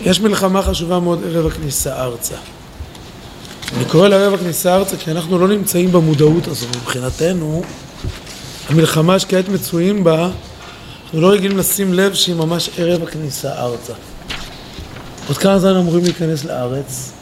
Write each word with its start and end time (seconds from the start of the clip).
יש 0.00 0.20
מלחמה 0.20 0.62
חשובה 0.62 1.00
מאוד 1.00 1.24
ערב 1.24 1.46
הכניסה 1.46 2.02
ארצה. 2.02 2.36
אני 3.76 3.84
קורא 3.84 4.08
לה 4.08 4.16
ערב 4.16 4.34
הכניסה 4.34 4.76
ארצה 4.76 4.96
כי 4.96 5.10
אנחנו 5.10 5.38
לא 5.38 5.48
נמצאים 5.48 5.92
במודעות 5.92 6.48
הזו 6.48 6.66
מבחינתנו. 6.68 7.62
המלחמה 8.68 9.18
שכעת 9.18 9.48
מצויים 9.48 10.04
בה, 10.04 10.30
אנחנו 11.04 11.20
לא 11.20 11.30
רגילים 11.30 11.58
לשים 11.58 11.94
לב 11.94 12.14
שהיא 12.14 12.34
ממש 12.34 12.70
ערב 12.78 13.02
הכניסה 13.02 13.52
ארצה. 13.52 13.92
עוד 15.28 15.38
כמה 15.38 15.58
זמן 15.58 15.76
אמורים 15.76 16.04
להיכנס 16.04 16.44
לארץ? 16.44 17.12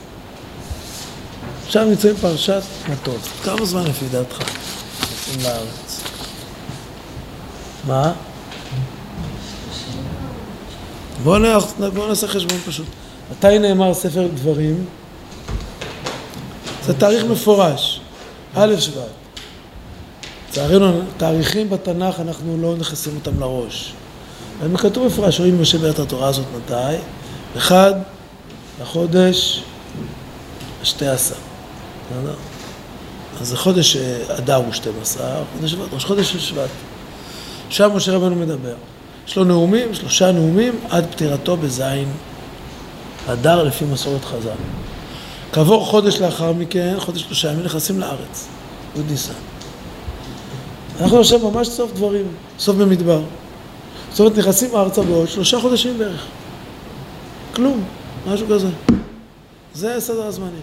עכשיו 1.67 1.85
נמצאים 1.85 2.17
פרשת 2.17 2.63
מטוס. 2.89 3.29
כמה 3.45 3.65
זמן 3.65 3.85
לפי 3.87 4.05
דעתך 4.13 4.39
נכנסים 4.39 5.43
לארץ? 5.43 6.01
מה? 7.87 8.13
בואו 11.23 11.61
בוא 11.95 12.09
נעשה 12.09 12.29
חשבון 12.29 12.59
פשוט. 12.67 12.87
מתי 13.31 13.59
נאמר 13.59 13.95
ספר 13.95 14.27
דברים? 14.35 14.85
זה 16.85 16.95
תאריך 16.95 17.25
מפורש, 17.25 18.01
א' 18.55 18.75
שבט. 18.79 19.03
לצערנו, 20.49 21.01
תאריכים 21.17 21.71
בתנ"ך 21.71 22.21
אנחנו 22.21 22.57
לא 22.63 22.77
נכנסים 22.77 23.15
אותם 23.15 23.41
לראש. 23.41 23.93
הם 24.63 24.77
כתוב 24.77 25.07
מפורש, 25.07 25.39
רואים 25.39 25.63
משה 25.63 25.79
בעת 25.79 25.99
התורה 25.99 26.29
הזאת 26.29 26.47
מתי? 26.57 26.97
אחד 27.57 27.93
לחודש 28.83 29.63
השתי 30.83 31.07
עשר. 31.07 31.35
אז 33.41 33.49
זה 33.49 33.57
חודש 33.57 33.97
אדר 34.29 34.55
הוא 34.55 34.73
12, 34.73 35.43
חודש 35.57 35.71
שבט, 35.71 35.93
ראש 35.93 36.05
חודש 36.05 36.37
שבט. 36.37 36.69
שם 37.71 37.91
משה 37.95 38.13
רבנו 38.13 38.37
מדבר. 38.37 38.75
יש 39.29 39.37
לו 39.37 39.45
נאומים, 39.45 39.95
שלושה 39.95 40.33
נאומים, 40.33 40.75
עד 40.91 41.07
פטירתו 41.11 41.57
בזין 41.57 42.09
אדר 43.27 43.63
לפי 43.63 43.85
מסורת 43.85 44.25
חז"ל. 44.25 44.51
כעבור 45.53 45.87
חודש 45.87 46.21
לאחר 46.21 46.53
מכן, 46.53 46.95
חודש 46.99 47.21
שלושה 47.21 47.53
ימים, 47.53 47.65
נכנסים 47.65 48.01
לארץ, 48.01 48.49
י' 48.97 49.01
ניסן. 49.11 49.33
אנחנו 51.01 51.21
עכשיו 51.21 51.51
ממש 51.51 51.69
סוף 51.69 51.93
דברים, 51.93 52.27
סוף 52.59 52.77
במדבר. 52.77 53.21
זאת 54.11 54.21
אומרת, 54.21 54.39
נכנסים 54.39 54.77
ארצה 54.77 55.03
בעוד 55.03 55.29
שלושה 55.29 55.61
חודשים 55.61 55.99
בערך. 55.99 56.25
כלום, 57.55 57.85
משהו 58.27 58.47
כזה. 58.51 58.69
זה 59.75 59.97
סדר 59.99 60.27
הזמנים, 60.27 60.63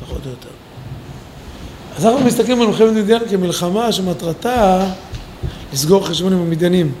פחות 0.00 0.20
או 0.24 0.30
יותר. 0.30 0.48
אז 1.96 2.06
אנחנו 2.06 2.26
מסתכלים 2.26 2.60
על 2.60 2.66
מלחמת 2.66 2.92
מדיין 2.92 3.22
כמלחמה 3.30 3.92
שמטרתה 3.92 4.86
לסגור 5.72 6.06
חשבון 6.06 6.32
עם 6.32 6.38
המדיינים. 6.38 6.92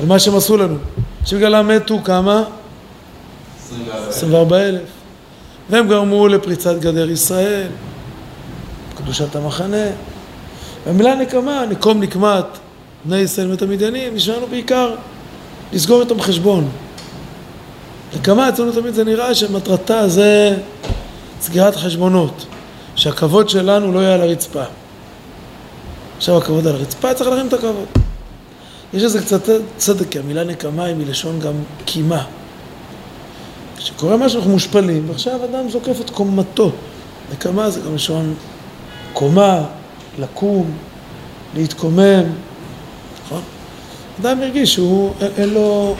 על 0.00 0.06
מה 0.06 0.18
שהם 0.18 0.36
עשו 0.36 0.56
לנו. 0.56 0.76
שבגללם 1.24 1.68
מתו 1.68 1.98
כמה? 2.04 2.44
24 4.08 4.60
אלף. 4.60 4.80
והם 5.70 5.88
גרמו 5.88 6.28
לפריצת 6.28 6.78
גדר 6.80 7.10
ישראל, 7.10 7.68
קדושת 8.96 9.36
המחנה. 9.36 9.86
והמילה 10.86 11.14
נקמה, 11.14 11.64
נקום 11.70 12.00
נקמת 12.00 12.44
בני 13.04 13.18
ישראל 13.18 13.52
מת 13.52 13.62
המדיינים, 13.62 14.14
נשמענו 14.14 14.46
בעיקר 14.46 14.94
לסגור 15.72 16.00
איתם 16.00 16.20
חשבון. 16.20 16.68
נקמה 18.16 18.48
אצלנו 18.48 18.72
תמיד 18.72 18.94
זה 18.94 19.04
נראה 19.04 19.34
שמטרתה 19.34 20.08
זה 20.08 20.56
סגירת 21.40 21.76
חשבונות, 21.76 22.46
שהכבוד 22.96 23.48
שלנו 23.48 23.92
לא 23.92 24.00
יהיה 24.00 24.14
על 24.14 24.20
הרצפה. 24.20 24.62
עכשיו 26.16 26.38
הכבוד 26.38 26.66
על 26.66 26.74
הרצפה, 26.74 27.14
צריך 27.14 27.30
להרים 27.30 27.46
את 27.46 27.52
הכבוד. 27.52 28.03
יש 28.94 29.02
איזה 29.02 29.20
קצת 29.20 29.48
צדק, 29.76 30.08
כי 30.10 30.18
המילה 30.18 30.44
נקמה 30.44 30.84
היא 30.84 30.94
מלשון 30.94 31.40
גם 31.40 31.52
קימה. 31.84 32.24
כשקורה 33.76 34.16
משהו 34.16 34.38
אנחנו 34.38 34.52
מושפלים, 34.52 35.08
ועכשיו 35.08 35.44
אדם 35.44 35.70
זוקף 35.70 36.00
את 36.00 36.10
קומתו. 36.10 36.72
נקמה 37.32 37.70
זה 37.70 37.80
גם 37.80 37.94
לשון 37.94 38.34
קומה, 39.12 39.62
לקום, 40.18 40.70
להתקומם, 41.54 42.24
נכון? 43.24 43.42
אדם 44.20 44.42
הרגיש 44.42 44.74
שהוא, 44.74 45.12
אין 45.20 45.48
לו, 45.48 45.96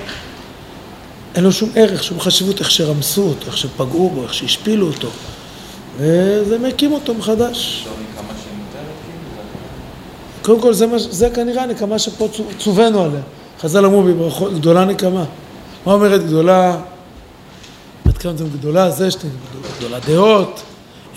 אין 1.35 1.45
לו 1.45 1.53
שום 1.53 1.71
ערך, 1.75 2.05
שום 2.05 2.21
חשיבות 2.21 2.61
איך 2.61 2.71
שרמסו 2.71 3.23
אותו, 3.23 3.47
איך 3.47 3.57
שפגעו 3.57 4.11
בו, 4.11 4.23
איך 4.23 4.35
שהשפילו 4.35 4.87
אותו, 4.87 5.09
וזה 5.97 6.59
מקים 6.59 6.93
אותו 6.93 7.15
מחדש. 7.15 7.87
קודם 10.45 10.61
כל 10.61 10.73
זה, 10.75 10.87
זה 10.99 11.31
כנראה 11.31 11.63
הנקמה 11.63 11.99
שפה 11.99 12.29
צווינו 12.59 13.03
עליה. 13.03 13.21
חז"ל 13.61 13.85
אמרו 13.85 14.03
בברכות, 14.03 14.55
גדולה 14.55 14.85
נקמה. 14.85 15.25
מה 15.87 15.93
אומרת 15.93 16.27
גדולה? 16.27 16.77
עד 18.05 18.19
כמה 18.19 18.37
זה 18.37 18.45
גדולה 18.59 18.91
זה 18.91 19.11
שאתם 19.11 19.29
גדולה 19.79 19.99
דעות, 20.07 20.63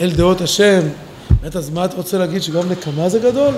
אל 0.02 0.12
דעות 0.12 0.42
השם. 0.42 0.80
באמת, 1.42 1.56
אז 1.56 1.70
מה 1.70 1.86
אתה 1.86 1.96
רוצה 1.96 2.18
להגיד 2.18 2.42
שגם 2.42 2.70
נקמה 2.70 3.10
זה 3.10 3.20
גדול? 3.20 3.54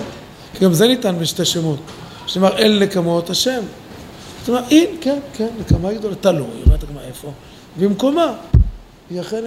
כי 0.53 0.66
גם 0.66 0.74
זה 0.74 0.88
ניתן 0.88 1.19
בשתי 1.19 1.46
שמות. 1.46 1.79
שאומר 2.28 2.58
אל 2.58 2.79
נקמות 2.81 3.29
השם. 3.29 3.62
זאת 4.40 4.50
אומרת, 4.50 4.63
אין, 4.72 4.88
כן, 5.02 5.19
כן, 5.34 5.47
נקמה 5.59 5.94
גדולה, 5.94 6.16
תלוי, 6.16 6.47
אומרת 6.66 6.84
הגמרא 6.84 7.03
איפה? 7.08 7.31
במקומה. 7.79 8.34
היא 9.09 9.22
אכן... 9.22 9.44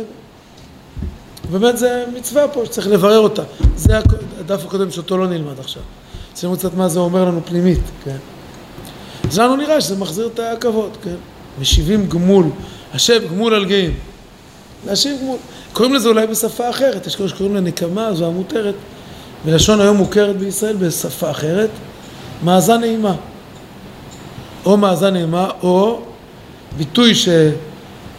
באמת 1.50 1.78
זה 1.78 2.05
מצווה 2.15 2.49
פה 2.49 2.66
שצריך 2.66 2.87
לברר 2.87 3.19
אותה. 3.19 3.43
זה 3.77 3.99
הדף 4.38 4.65
הקודם 4.65 4.91
שאותו 4.91 5.16
לא 5.16 5.27
נלמד 5.27 5.59
עכשיו. 5.59 5.82
שימו 6.37 6.56
קצת 6.56 6.75
מה 6.75 6.88
זה 6.88 7.00
אומר 7.00 7.25
לנו 7.25 7.41
פנימית, 7.44 7.81
כן? 8.04 8.16
אז 9.28 9.38
לנו 9.38 9.56
נראה 9.56 9.81
שזה 9.81 9.97
מחזיר 9.97 10.31
את 10.34 10.41
הכבוד, 10.56 10.91
כן? 11.03 11.15
משיבים 11.60 12.06
גמול, 12.09 12.47
השב 12.94 13.22
גמול 13.31 13.54
על 13.54 13.65
גאים. 13.65 13.94
להשיב 14.87 15.20
גמול. 15.20 15.37
קוראים 15.72 15.94
לזה 15.94 16.09
אולי 16.09 16.26
בשפה 16.26 16.70
אחרת, 16.70 17.06
יש 17.06 17.16
כאלה 17.16 17.28
שקוראים 17.28 17.56
לנקמה, 17.56 18.15
זו 18.15 18.26
המותרת. 18.26 18.75
בלשון 19.44 19.81
היום 19.81 19.97
מוכרת 19.97 20.37
בישראל 20.37 20.76
בשפה 20.76 21.31
אחרת, 21.31 21.70
מאזן 22.44 22.81
נעימה. 22.81 23.14
או 24.64 24.76
מאזן 24.76 25.12
נעימה, 25.12 25.49
או 25.62 26.00
ביטוי 26.76 27.14
שהוא 27.14 27.53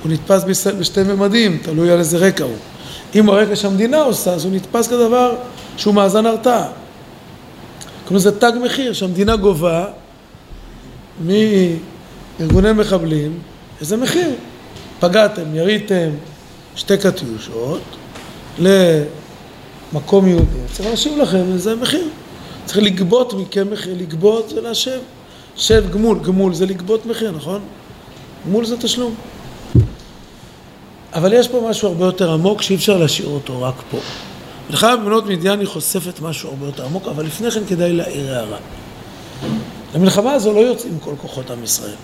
נתפס 0.05 0.43
בישראל 0.43 0.75
בשתי 0.75 1.03
ממדים, 1.03 1.57
תלוי 1.61 1.91
על 1.91 1.99
איזה 1.99 2.17
רקע 2.17 2.43
הוא. 2.43 2.55
אם 3.15 3.29
הרקע 3.29 3.55
שהמדינה 3.55 4.01
עושה, 4.01 4.33
אז 4.33 4.45
הוא 4.45 4.53
נתפס 4.53 4.87
כדבר 4.87 5.35
שהוא 5.77 5.93
מאזן 5.93 6.25
הרתעה. 6.25 6.67
קוראים 8.03 8.17
לזה 8.17 8.39
תג 8.39 8.51
מחיר 8.65 8.93
שהמדינה 8.93 9.35
גובה 9.35 9.85
מארגוני 11.25 12.71
מחבלים 12.71 13.39
איזה 13.81 13.97
מחיר. 13.97 14.29
פגעתם, 14.99 15.55
יריתם 15.55 16.09
שתי 16.75 16.97
קטיושות 16.97 17.81
למקום 18.59 20.27
יהודי, 20.27 20.59
צריך 20.71 20.89
להשיב 20.89 21.17
לכם 21.17 21.43
איזה 21.53 21.75
מחיר. 21.75 22.07
צריך 22.65 22.77
לגבות 22.77 23.33
מכם 23.33 23.71
מחיר, 23.71 23.95
לגבות 23.99 24.49
זה 24.49 24.61
להשב. 24.61 24.99
שב 25.55 25.91
גמול, 25.91 26.19
גמול 26.19 26.53
זה 26.53 26.65
לגבות 26.65 27.05
מחיר, 27.05 27.31
נכון? 27.31 27.61
גמול 28.47 28.65
זה 28.65 28.77
תשלום. 28.77 29.15
אבל 31.13 31.33
יש 31.33 31.47
פה 31.47 31.67
משהו 31.69 31.87
הרבה 31.87 32.05
יותר 32.05 32.31
עמוק 32.33 32.61
שאי 32.61 32.75
אפשר 32.75 32.97
להשאיר 32.97 33.27
אותו 33.27 33.61
רק 33.61 33.75
פה. 33.91 33.97
מלחמה 34.69 34.97
בבנות 34.97 35.25
מדיין 35.25 35.59
היא 35.59 35.67
חושפת 35.67 36.19
משהו 36.19 36.49
הרבה 36.49 36.65
יותר 36.65 36.85
עמוק, 36.85 37.07
אבל 37.07 37.25
לפני 37.25 37.51
כן 37.51 37.65
כדאי 37.65 37.93
להעיר 37.93 38.33
הערה. 38.33 38.57
למלחמה 39.95 40.33
הזו 40.33 40.53
לא 40.53 40.59
יוצאים 40.59 40.99
כל 40.99 41.13
כוחות 41.21 41.51
עם 41.51 41.63
ישראל. 41.63 41.95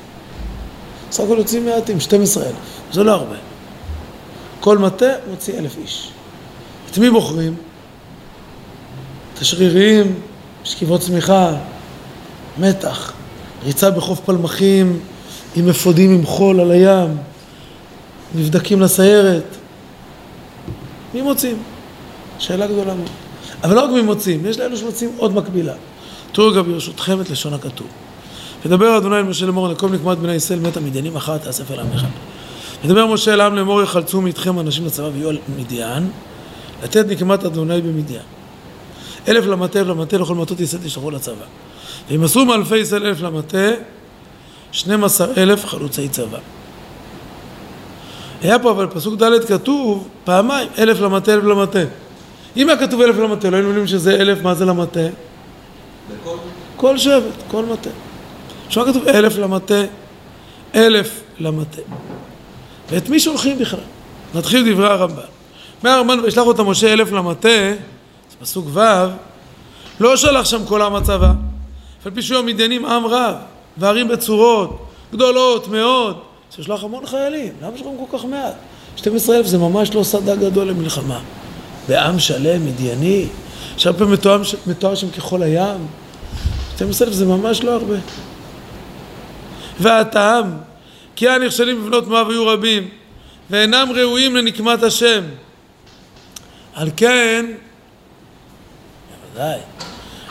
בסך 1.09 1.23
הכל 1.23 1.35
יוצאים 1.37 1.65
מעטים, 1.65 1.99
12 1.99 2.43
אלף, 2.43 2.55
זה 2.93 3.03
לא 3.03 3.11
הרבה. 3.11 3.35
כל 4.59 4.77
מטה 4.77 5.05
מוציא 5.29 5.59
אלף 5.59 5.77
איש. 5.77 6.11
את 6.91 6.97
מי 6.97 7.09
בוחרים? 7.09 7.55
את 9.33 9.41
השריריים, 9.41 10.19
שכיבות 10.63 11.01
צמיחה, 11.01 11.55
מתח, 12.57 13.13
ריצה 13.65 13.91
בחוף 13.91 14.19
פלמחים 14.19 14.99
עם 15.55 15.69
אפודים 15.69 16.11
עם 16.11 16.25
חול 16.25 16.59
על 16.59 16.71
הים, 16.71 17.17
נבדקים 18.35 18.81
לסיירת. 18.81 19.43
מי 21.13 21.21
מוצאים? 21.21 21.57
שאלה 22.39 22.67
גדולה 22.67 22.93
מאוד. 22.93 23.09
אבל 23.63 23.75
לא 23.75 23.81
רק 23.81 23.89
מי 23.89 24.01
מוצאים, 24.01 24.45
יש 24.45 24.59
לאלו 24.59 24.77
שמוצאים 24.77 25.11
עוד 25.17 25.35
מקבילה. 25.35 25.73
תראו 26.31 26.53
גם 26.53 26.71
ברשותכם 26.71 27.21
את 27.21 27.29
לשון 27.29 27.53
הכתוב. 27.53 27.87
ודבר 28.65 28.97
אדוני 28.97 29.17
אל 29.17 29.23
משה 29.23 29.45
לאמור 29.45 29.71
נקום 29.71 29.93
נקמת 29.93 30.17
בני 30.17 30.33
ישראל 30.33 30.59
מת 30.59 30.77
המדיינים 30.77 31.15
אחר 31.15 31.37
תאסף 31.37 31.71
אל 31.71 31.79
עמך. 31.79 32.05
ודבר 32.85 33.05
משה 33.05 33.33
אל 33.33 33.41
העם 33.41 33.55
לאמור 33.55 33.81
יחלצו 33.81 34.21
מאיתכם 34.21 34.59
אנשים 34.59 34.85
לצבא 34.85 35.09
ויהיו 35.13 35.29
על 35.29 35.37
מדיין 35.57 36.09
לתת 36.83 37.05
נקמת 37.07 37.45
אדוני 37.45 37.81
במדיין. 37.81 38.21
אלף 39.27 39.45
למטה 39.45 39.79
אלף 39.79 39.87
למטה 39.87 40.17
לכל 40.17 40.35
מטות 40.35 40.59
ישראל 40.59 40.81
תשלחו 40.83 41.11
לצבא. 41.11 41.45
וימסרו 42.09 42.45
מאלפי 42.45 42.77
ישראל 42.77 43.05
אלף 43.05 43.21
למטה 43.21 43.71
שנים 44.71 45.03
עשר 45.03 45.31
אלף 45.37 45.65
חלוצי 45.65 46.09
צבא. 46.09 46.37
היה 48.41 48.59
פה 48.59 48.71
אבל 48.71 48.87
פסוק 48.87 49.23
ד' 49.23 49.45
כתוב 49.47 50.07
פעמיים 50.23 50.67
אלף 50.77 51.01
למטה 51.01 51.33
אלף 51.33 51.43
למטה 51.43 51.79
אם 52.57 52.69
היה 52.69 52.77
כתוב 52.77 53.01
אלף 53.01 53.17
למטה, 53.17 53.49
לא 53.49 53.55
היינו 53.55 53.69
יודעים 53.69 53.87
שזה 53.87 54.15
אלף, 54.15 54.41
מה 54.41 54.55
זה 54.55 54.65
למטה? 54.65 54.99
כל 56.75 56.97
שבט, 56.97 57.23
כל 57.47 57.65
מטה. 57.65 57.89
שם 58.69 58.85
כתוב 58.85 59.07
אלף 59.07 59.37
למטה, 59.37 59.83
אלף 60.75 61.21
למטה. 61.39 61.81
ואת 62.89 63.09
מי 63.09 63.19
שולחים 63.19 63.57
בכלל? 63.57 63.79
נתחיל 64.35 64.73
דברי 64.73 64.87
הרמב"ן. 64.87 65.21
מהרמב"ן 65.83 66.19
וישלח 66.19 66.47
אותה 66.47 66.63
משה 66.63 66.93
אלף 66.93 67.11
למטה, 67.11 67.49
זה 68.29 68.35
פסוק 68.41 68.65
ו', 68.73 68.79
לא 69.99 70.17
שלח 70.17 70.45
שם 70.45 70.65
כל 70.65 70.81
עם 70.81 70.95
הצבא. 70.95 71.31
אף 72.01 72.07
על 72.07 72.11
פי 72.11 72.21
שהיו 72.21 72.39
המדיינים 72.39 72.85
עם 72.85 73.05
רב, 73.05 73.35
וערים 73.77 74.07
בצורות, 74.07 74.85
גדולות 75.13 75.67
מאוד, 75.67 76.19
שישלח 76.55 76.83
המון 76.83 77.05
חיילים. 77.05 77.53
למה 77.61 77.77
שלחם 77.77 77.89
כל 78.09 78.17
כך 78.17 78.25
מעט? 78.25 78.53
12 78.95 79.37
אלף 79.37 79.45
זה 79.45 79.57
ממש 79.57 79.95
לא 79.95 80.03
שדה 80.03 80.35
גדול 80.35 80.67
למלחמה. 80.67 81.19
בעם 81.89 82.19
שלם, 82.19 82.65
מדייני, 82.65 83.25
שהרבה 83.77 84.05
מתואר, 84.05 84.41
מתואר 84.67 84.95
שם 84.95 85.09
ככל 85.11 85.43
הים. 85.43 85.87
12 86.75 87.07
אלף 87.07 87.15
זה 87.15 87.25
ממש 87.25 87.63
לא 87.63 87.71
הרבה. 87.71 87.95
והטעם, 89.79 90.57
כי 91.15 91.29
הנכשלים 91.29 91.81
בבנות 91.81 92.07
מואב 92.07 92.29
היו 92.29 92.47
רבים, 92.47 92.87
ואינם 93.49 93.87
ראויים 93.95 94.35
לנקמת 94.35 94.83
השם. 94.83 95.23
על 96.73 96.89
כן, 96.97 97.45
בוודאי, 99.33 99.59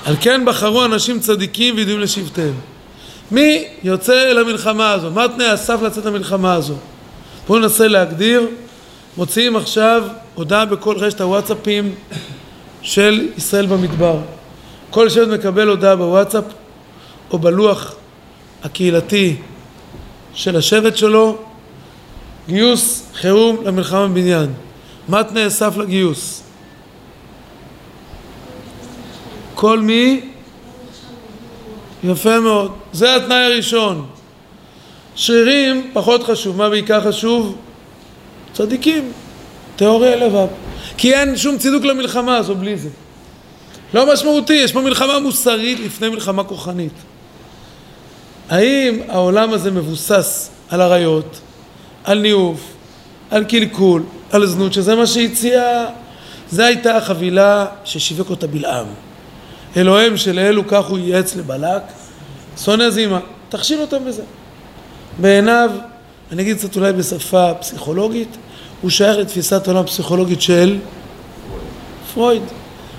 על 0.04 0.16
כן 0.20 0.44
בחרו 0.44 0.84
אנשים 0.84 1.20
צדיקים 1.20 1.76
וידועים 1.76 2.00
לשבטיהם. 2.00 2.54
מי 3.30 3.64
יוצא 3.82 4.30
אל 4.30 4.38
המלחמה 4.38 4.92
הזו? 4.92 5.10
מה 5.10 5.28
תנאי 5.28 5.46
הסף 5.46 5.82
לצאת 5.82 6.04
למלחמה 6.04 6.54
הזו? 6.54 6.74
בואו 7.46 7.58
ננסה 7.58 7.88
להגדיר. 7.88 8.48
מוציאים 9.18 9.56
עכשיו 9.56 10.02
הודעה 10.34 10.64
בכל 10.64 10.96
רשת 10.98 11.20
הוואטסאפים 11.20 11.94
של 12.82 13.28
ישראל 13.36 13.66
במדבר. 13.66 14.18
כל 14.90 15.08
שבט 15.08 15.28
מקבל 15.28 15.68
הודעה 15.68 15.96
בוואטסאפ 15.96 16.44
או 17.30 17.38
בלוח 17.38 17.94
הקהילתי 18.64 19.36
של 20.34 20.56
השבט 20.56 20.96
שלו, 20.96 21.38
גיוס 22.48 23.10
חירום 23.14 23.56
למלחמה 23.64 24.08
בבניין. 24.08 24.52
מה 25.08 25.24
תנאי 25.24 25.44
הסף 25.44 25.76
לגיוס? 25.76 26.42
כל 29.54 29.80
מי? 29.80 30.20
יפה 32.04 32.40
מאוד. 32.40 32.72
זה 32.92 33.16
התנאי 33.16 33.44
הראשון. 33.44 34.06
שרירים 35.14 35.90
פחות 35.92 36.22
חשוב. 36.22 36.56
מה 36.56 36.68
בעיקר 36.68 37.08
חשוב? 37.08 37.56
צדיקים. 38.52 39.12
טהורי 39.78 40.16
לבב. 40.16 40.46
כי 40.96 41.14
אין 41.14 41.36
שום 41.36 41.58
צידוק 41.58 41.84
למלחמה 41.84 42.36
הזו 42.36 42.54
בלי 42.54 42.76
זה. 42.76 42.88
לא 43.94 44.12
משמעותי, 44.12 44.52
יש 44.52 44.72
פה 44.72 44.80
מלחמה 44.80 45.18
מוסרית 45.18 45.80
לפני 45.80 46.08
מלחמה 46.08 46.44
כוחנית. 46.44 46.92
האם 48.50 49.00
העולם 49.08 49.52
הזה 49.52 49.70
מבוסס 49.70 50.50
על 50.68 50.80
עריות, 50.80 51.40
על 52.04 52.18
ניאוף, 52.18 52.60
על 53.30 53.44
קלקול, 53.44 54.02
על 54.32 54.46
זנות, 54.46 54.72
שזה 54.72 54.94
מה 54.94 55.06
שהציע, 55.06 55.86
זו 56.50 56.62
הייתה 56.62 56.96
החבילה 56.96 57.66
ששיווק 57.84 58.30
אותה 58.30 58.46
בלעם. 58.46 58.86
אלוהים 59.76 60.16
שלאלו 60.16 60.68
כך 60.68 60.86
הוא 60.86 60.98
ייעץ 60.98 61.36
לבלק, 61.36 61.82
שונא 62.64 62.90
זימה, 62.90 63.20
תכשיל 63.48 63.80
אותם 63.80 64.04
בזה. 64.04 64.22
בעיניו, 65.20 65.70
אני 66.32 66.42
אגיד 66.42 66.56
קצת 66.56 66.76
אולי 66.76 66.92
בשפה 66.92 67.54
פסיכולוגית, 67.54 68.36
הוא 68.82 68.90
שייך 68.90 69.18
לתפיסת 69.18 69.68
עולם 69.68 69.86
פסיכולוגית 69.86 70.40
של 70.40 70.78
פרויד. 72.14 72.42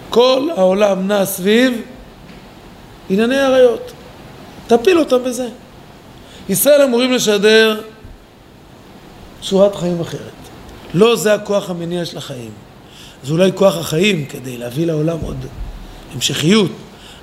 כל 0.09 0.49
העולם 0.57 1.07
נע 1.07 1.25
סביב 1.25 1.81
ענייני 3.09 3.39
עריות. 3.39 3.91
תפיל 4.67 4.99
אותם 4.99 5.23
בזה. 5.25 5.47
ישראל 6.49 6.81
אמורים 6.81 7.11
לשדר 7.11 7.81
צורת 9.41 9.75
חיים 9.75 10.01
אחרת. 10.01 10.21
לא 10.93 11.15
זה 11.15 11.33
הכוח 11.33 11.69
המניע 11.69 12.05
של 12.05 12.17
החיים. 12.17 12.51
זה 13.23 13.33
אולי 13.33 13.51
כוח 13.55 13.77
החיים 13.77 14.25
כדי 14.25 14.57
להביא 14.57 14.85
לעולם 14.85 15.17
עוד 15.21 15.45
המשכיות, 16.13 16.71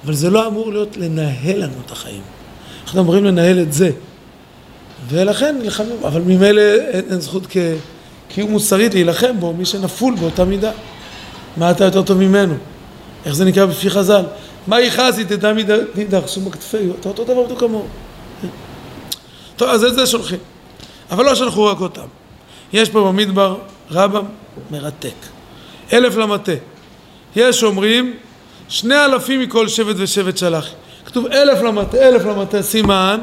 אבל 0.04 0.14
זה 0.14 0.30
לא 0.30 0.46
אמור 0.46 0.72
להיות 0.72 0.96
לנהל 0.96 1.62
לנו 1.62 1.74
את 1.86 1.90
החיים. 1.90 2.22
אנחנו 2.84 3.00
אמורים 3.00 3.24
לנהל 3.24 3.60
את 3.60 3.72
זה. 3.72 3.90
ולכן 5.08 5.58
נלחמים, 5.62 5.96
אבל 6.04 6.20
ממילא 6.20 6.60
אין, 6.60 7.04
אין 7.10 7.20
זכות 7.20 7.46
כקיום 7.46 8.50
מוסרית 8.50 8.94
להילחם 8.94 9.40
בו, 9.40 9.52
מי 9.52 9.64
שנפול 9.64 10.14
באותה 10.14 10.44
מידה. 10.44 10.70
מה 11.56 11.70
אתה 11.70 11.84
יותר 11.84 12.02
טוב 12.02 12.18
ממנו? 12.18 12.54
איך 13.26 13.34
זה 13.34 13.44
נקרא 13.44 13.66
בפי 13.66 13.90
חז"ל? 13.90 14.24
מה 14.66 14.80
יכעסי 14.80 15.24
תדע 15.24 15.52
מאידך 15.94 16.28
שום 16.28 16.44
בכתפי, 16.44 16.90
אתה 17.00 17.08
אותו 17.08 17.24
דבר 17.24 17.42
בדיוק 17.42 17.60
כמוהו. 17.60 17.86
טוב, 19.56 19.68
אז 19.68 19.84
את 19.84 19.94
זה 19.94 20.06
שולחים. 20.06 20.38
אבל 21.10 21.24
לא 21.24 21.34
שלחו 21.34 21.64
רק 21.64 21.80
אותם. 21.80 22.06
יש 22.72 22.88
פה 22.90 23.00
במדבר 23.00 23.56
רבא 23.90 24.20
מרתק. 24.70 25.14
אלף 25.92 26.16
למטה. 26.16 26.52
יש 27.36 27.62
אומרים 27.62 28.14
שני 28.68 29.04
אלפים 29.04 29.40
מכל 29.40 29.68
שבט 29.68 29.96
ושבט 29.98 30.36
שלח. 30.36 30.68
כתוב 31.06 31.26
אלף 31.26 31.62
למטה, 31.62 32.08
אלף 32.08 32.24
למטה, 32.24 32.62
סימן 32.62 33.20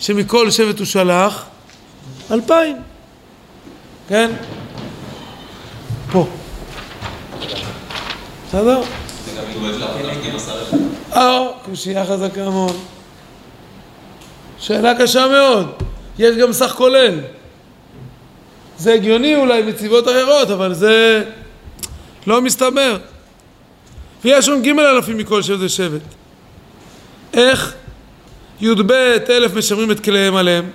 שמכל 0.00 0.50
שבט 0.50 0.78
הוא 0.78 0.86
שלח 0.86 1.44
אלפיים. 2.30 2.76
כן? 4.08 4.30
פה. 6.12 6.26
בסדר? 8.48 8.82
אה, 11.12 11.46
קושייה 11.64 12.06
חזקה 12.06 12.50
מאוד. 12.50 12.76
שאלה 14.58 14.94
קשה 14.98 15.26
מאוד. 15.28 15.72
יש 16.18 16.36
גם 16.36 16.52
סך 16.52 16.72
כולל. 16.76 17.20
זה 18.78 18.92
הגיוני 18.92 19.36
אולי 19.36 19.62
מציבות 19.62 20.08
אחרות, 20.08 20.50
אבל 20.50 20.74
זה 20.74 21.24
לא 22.26 22.42
מסתבר. 22.42 22.98
ויש 24.24 24.46
שם 24.46 24.62
ג' 24.62 24.78
אלפים 24.78 25.18
מכל 25.18 25.42
שבט 25.42 25.58
ושבט. 25.60 26.00
איך? 27.34 27.74
י"ב 28.60 28.92
אלף 29.30 29.54
משמרים 29.54 29.90
את 29.90 30.00
כליהם 30.00 30.36
עליהם. 30.36 30.70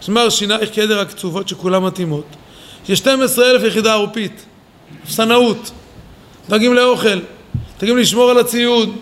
שמר 0.00 0.28
שינייך 0.28 0.70
כעדר 0.72 1.00
הקצובות 1.00 1.48
שכולן 1.48 1.82
מתאימות. 1.82 2.24
יש 2.88 2.98
12 2.98 3.50
אלף 3.50 3.62
יחידה 3.62 3.92
ערופית. 3.92 4.44
אפסנאות. 5.04 5.70
דואגים 6.48 6.74
לאוכל. 6.74 7.18
דואגים 7.78 7.98
לשמור 7.98 8.30
על 8.30 8.38
הציוד. 8.38 8.96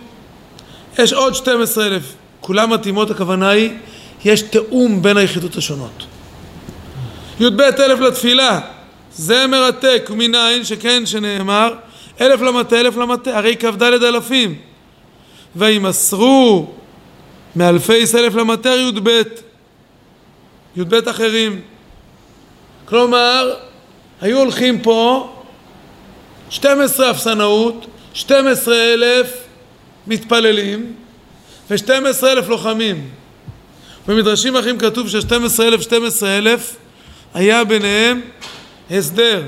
יש 0.98 1.12
עוד 1.12 1.34
12 1.34 1.86
אלף. 1.86 2.02
כולן 2.40 2.70
מתאימות, 2.70 3.10
הכוונה 3.10 3.48
היא, 3.48 3.70
יש 4.24 4.42
תיאום 4.42 5.02
בין 5.02 5.16
היחידות 5.16 5.56
השונות. 5.56 6.04
י"ב 7.40 7.60
אלף 7.60 8.00
לתפילה. 8.00 8.60
זה 9.12 9.46
מרתק, 9.46 10.08
ומנין 10.10 10.64
שכן 10.64 11.06
שנאמר 11.06 11.74
אלף 12.20 12.40
למטה, 12.40 12.80
אלף 12.80 12.96
למטה, 12.96 13.38
הרי 13.38 13.56
כ"ד 13.58 13.82
אלפים. 13.82 14.54
וימסרו 15.56 16.77
מאלפי 17.58 18.04
אלף 18.14 18.34
למטה 18.34 18.68
י"ב, 18.68 19.22
י"ב 20.76 20.94
אחרים. 20.94 21.60
כלומר, 22.84 23.54
היו 24.20 24.38
הולכים 24.38 24.80
פה 24.82 25.32
12 26.50 27.10
אפסנאות, 27.10 27.86
12 28.14 28.74
אלף 28.74 29.32
מתפללים 30.06 30.92
ו-12 31.70 32.26
אלף 32.26 32.48
לוחמים. 32.48 33.08
במדרשים 34.06 34.56
אחרים 34.56 34.78
כתוב 34.78 35.08
ש-12 35.08 35.62
אלף, 35.62 35.80
12 35.82 36.38
אלף 36.38 36.76
היה 37.34 37.64
ביניהם 37.64 38.20
הסדר 38.90 39.42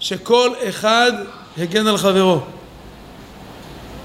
שכל 0.00 0.50
אחד 0.68 1.12
הגן 1.58 1.86
על 1.86 1.96
חברו. 1.96 2.40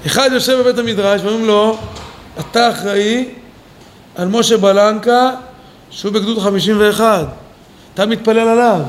אחד 0.06 0.30
יושב 0.32 0.58
בבית 0.60 0.78
המדרש 0.78 1.20
ואומרים 1.24 1.46
לו, 1.46 1.78
אתה 2.40 2.70
אחראי 2.70 3.28
על 4.14 4.28
משה 4.28 4.56
בלנקה 4.56 5.30
שהוא 5.90 6.12
בגדוד 6.12 6.38
51, 6.38 7.26
אתה 7.94 8.06
מתפלל 8.06 8.48
עליו. 8.48 8.80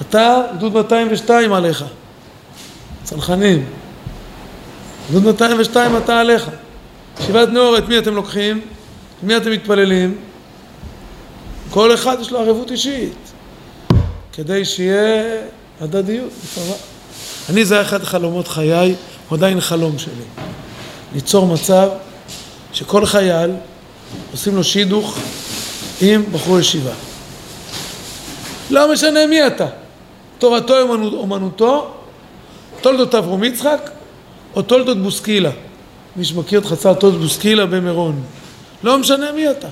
אתה 0.00 0.42
גדוד 0.56 0.72
202 0.72 1.52
עליך, 1.52 1.84
צנחנים. 3.02 3.64
גדוד 5.10 5.24
202 5.24 5.96
אתה 5.96 6.20
עליך. 6.20 6.50
ישיבת 7.20 7.48
נאור, 7.48 7.78
את 7.78 7.88
מי 7.88 7.98
אתם 7.98 8.14
לוקחים? 8.14 8.58
את 8.58 9.22
מי 9.22 9.36
אתם 9.36 9.50
מתפללים? 9.50 10.18
כל 11.70 11.94
אחד 11.94 12.16
יש 12.20 12.30
לו 12.30 12.38
ערבות 12.38 12.70
אישית, 12.70 13.32
כדי 14.32 14.64
שיהיה 14.64 15.40
הדדיות. 15.80 16.30
אני, 17.50 17.64
זה 17.64 17.74
היה 17.74 17.82
אחד 17.82 18.02
חלומות 18.02 18.48
חיי, 18.48 18.94
הוא 19.28 19.36
עדיין 19.36 19.60
חלום 19.60 19.98
שלי. 19.98 20.51
ליצור 21.14 21.46
מצב 21.46 21.88
שכל 22.72 23.06
חייל 23.06 23.50
עושים 24.32 24.56
לו 24.56 24.64
שידוך 24.64 25.18
עם 26.00 26.24
בחור 26.32 26.60
ישיבה. 26.60 26.92
לא 28.70 28.92
משנה 28.92 29.26
מי 29.26 29.46
אתה, 29.46 29.66
תורתו 30.38 30.80
אומנותו, 31.02 31.94
תולדות 32.80 33.14
אברום 33.14 33.44
יצחק 33.44 33.90
או 34.56 34.62
תולדות 34.62 35.02
בוסקילה. 35.02 35.50
מי 36.16 36.24
שמכיר 36.24 36.60
את 36.60 36.66
חצר 36.66 36.94
תולדות 36.94 37.20
בוסקילה 37.20 37.66
במירון. 37.66 38.22
לא 38.82 38.98
משנה 38.98 39.32
מי 39.32 39.50
אתה. 39.50 39.68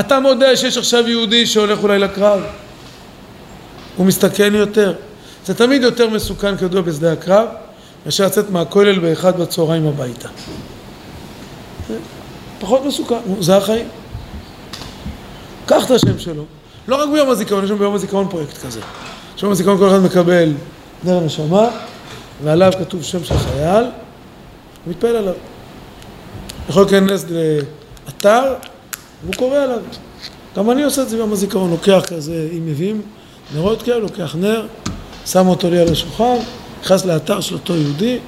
אתה 0.00 0.20
מודה 0.20 0.56
שיש 0.56 0.76
עכשיו 0.76 1.08
יהודי 1.08 1.46
שהולך 1.46 1.82
אולי 1.82 1.98
לקרב. 1.98 2.40
הוא 3.96 4.06
מסתכן 4.06 4.54
יותר. 4.54 4.94
זה 5.46 5.54
תמיד 5.54 5.82
יותר 5.82 6.10
מסוכן 6.10 6.56
כידוע 6.56 6.80
בשדה 6.80 7.12
הקרב, 7.12 7.48
מאשר 8.06 8.26
לצאת 8.26 8.50
מהכולל 8.50 8.98
באחד 8.98 9.40
בצהריים 9.40 9.86
הביתה. 9.86 10.28
פחות 12.60 12.84
מסוכן, 12.84 13.18
זה 13.40 13.56
החיים. 13.56 13.88
קח 15.66 15.86
את 15.86 15.90
השם 15.90 16.18
שלו. 16.18 16.44
לא 16.88 17.02
רק 17.02 17.08
ביום 17.12 17.30
הזיכרון, 17.30 17.64
יש 17.64 17.70
לנו 17.70 17.78
ביום 17.78 17.94
הזיכרון 17.94 18.28
פרויקט 18.28 18.58
כזה. 18.66 18.80
ביום 19.40 19.52
הזיכרון 19.52 19.78
כל 19.78 19.88
אחד 19.88 19.98
מקבל 19.98 20.52
נר 21.04 21.20
נשמה, 21.20 21.68
ועליו 22.44 22.72
כתוב 22.78 23.02
שם 23.02 23.24
של 23.24 23.38
חייל, 23.38 23.84
ומתפעל 24.86 25.16
עליו. 25.16 25.34
יכול 26.68 26.82
להיכנס 26.82 27.24
לאתר, 28.06 28.54
והוא 29.22 29.34
קורא 29.34 29.58
עליו. 29.58 29.80
גם 30.56 30.70
אני 30.70 30.82
עושה 30.82 31.02
את 31.02 31.08
זה 31.08 31.16
ביום 31.16 31.32
הזיכרון, 31.32 31.70
לוקח 31.70 32.02
כזה, 32.06 32.48
אם 32.52 32.66
מביאים 32.66 33.02
נרות 33.54 33.82
כאלה, 33.82 33.98
לוקח 33.98 34.36
נר, 34.38 34.66
שם 35.26 35.48
אותו 35.48 35.70
לי 35.70 35.78
על 35.78 35.92
השולחן, 35.92 36.36
נכנס 36.82 37.04
לאתר 37.04 37.40
של 37.40 37.54
אותו 37.54 37.76
יהודי, 37.76 38.18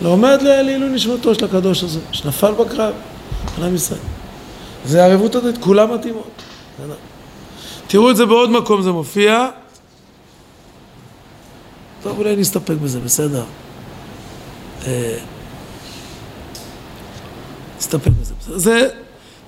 ולומד 0.00 0.42
לעילוי 0.42 0.88
נשמתו 0.88 1.34
של 1.34 1.44
הקדוש 1.44 1.84
הזה, 1.84 2.00
שנפל 2.12 2.52
בקרב, 2.52 2.94
על 3.58 3.64
עם 3.64 3.74
ישראל. 3.74 4.00
זה 4.84 5.04
ערבות 5.04 5.34
הדתית, 5.34 5.62
כולם 5.62 5.94
מתאימות. 5.94 6.42
תראו 7.86 8.10
את 8.10 8.16
זה 8.16 8.26
בעוד 8.26 8.50
מקום, 8.50 8.82
זה 8.82 8.92
מופיע. 8.92 9.48
טוב, 12.02 12.18
אולי 12.18 12.36
נסתפק 12.36 12.74
בזה, 12.82 13.00
בסדר. 13.00 13.44
אה, 14.86 15.18
נסתפק 17.78 18.10
בזה. 18.20 18.34
זה, 18.40 18.88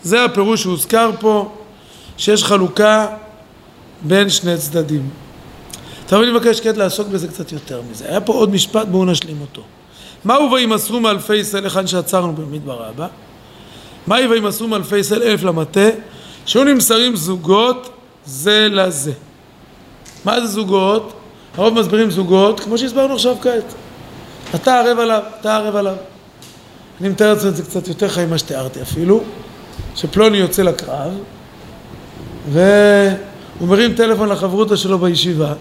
זה 0.02 0.24
הפירוש 0.24 0.62
שהוזכר 0.62 1.10
פה, 1.20 1.52
שיש 2.18 2.44
חלוקה 2.44 3.06
בין 4.02 4.30
שני 4.30 4.58
צדדים. 4.58 5.10
עכשיו 6.06 6.22
אני 6.22 6.32
מבקש 6.32 6.60
כעת 6.60 6.76
לעסוק 6.76 7.08
בזה 7.08 7.28
קצת 7.28 7.52
יותר 7.52 7.82
מזה. 7.90 8.04
היה 8.08 8.20
פה 8.20 8.32
עוד 8.32 8.50
משפט, 8.50 8.86
בואו 8.86 9.04
נשלים 9.04 9.40
אותו. 9.40 9.62
מהו 10.24 10.52
וימסרו 10.52 11.00
מאלפי 11.00 11.36
ישראל, 11.36 11.64
היכן 11.64 11.86
שעצרנו 11.86 12.32
במדבר 12.32 12.74
רבה? 12.74 13.06
מהי 14.06 14.26
וימסרו 14.26 14.68
מאלפי 14.68 14.98
ישראל 14.98 15.22
אלף 15.22 15.42
למטה? 15.42 15.88
שהיו 16.46 16.64
נמסרים 16.64 17.16
זוגות 17.16 17.90
זה 18.26 18.68
לזה. 18.70 19.12
מה 20.24 20.40
זה 20.40 20.46
זוגות? 20.46 21.12
הרוב 21.56 21.74
מסבירים 21.80 22.10
זוגות, 22.10 22.60
כמו 22.60 22.78
שהסברנו 22.78 23.14
עכשיו 23.14 23.36
כעת. 23.42 23.74
אתה 24.54 24.80
ערב 24.80 24.98
עליו, 24.98 25.22
אתה 25.40 25.56
ערב 25.56 25.76
עליו. 25.76 25.96
אני 27.00 27.08
מתאר 27.08 27.32
את 27.32 27.40
זה 27.40 27.62
קצת 27.62 27.88
יותר 27.88 28.08
חי 28.08 28.26
ממה 28.26 28.38
שתיארתי 28.38 28.82
אפילו, 28.82 29.20
שפלוני 29.94 30.38
יוצא 30.38 30.62
לקרב, 30.62 31.12
והוא 32.52 33.68
מרים 33.68 33.94
טלפון 33.94 34.28
לחברותא 34.28 34.76
שלו 34.76 34.98
בישיבה, 34.98 35.52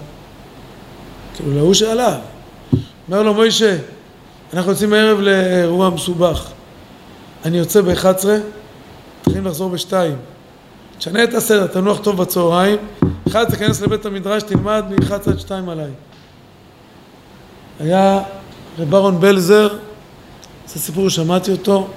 כאילו 1.35 1.53
להוא 1.53 1.73
שעליו. 1.73 2.19
אומר 3.07 3.23
לו, 3.23 3.33
מוישה, 3.33 3.77
אנחנו 4.53 4.71
יוצאים 4.71 4.93
הערב 4.93 5.19
לאירוע 5.19 5.89
מסובך. 5.89 6.49
אני 7.45 7.57
יוצא 7.57 7.81
ב-11, 7.81 8.25
צריכים 9.23 9.45
לחזור 9.45 9.69
ב-2. 9.69 9.93
תשנה 10.97 11.23
את 11.23 11.33
הסדר, 11.33 11.67
תנוח 11.67 11.99
טוב 11.99 12.17
בצהריים, 12.21 12.77
אחד 13.27 13.49
תיכנס 13.49 13.81
לבית 13.81 14.05
המדרש, 14.05 14.43
תלמד 14.43 14.83
מ-11 14.89 15.31
עד 15.31 15.39
2 15.39 15.69
עליי. 15.69 15.91
היה 17.79 18.21
רב 18.79 18.95
אהרון 18.95 19.19
בלזר, 19.19 19.67
זה 20.67 20.79
סיפור 20.79 21.09
שמעתי 21.09 21.51
אותו, 21.51 21.87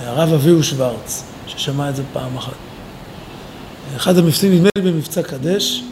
והרב 0.00 0.32
אביהו 0.32 0.62
שוורץ, 0.62 1.24
ששמע 1.46 1.88
את 1.90 1.96
זה 1.96 2.02
פעם 2.12 2.36
אחת. 2.36 2.52
אחד 3.96 4.18
המבצעים, 4.18 4.52
נדמה 4.52 4.68
לי 4.76 4.82
במבצע 4.82 5.22
קדש, 5.22 5.82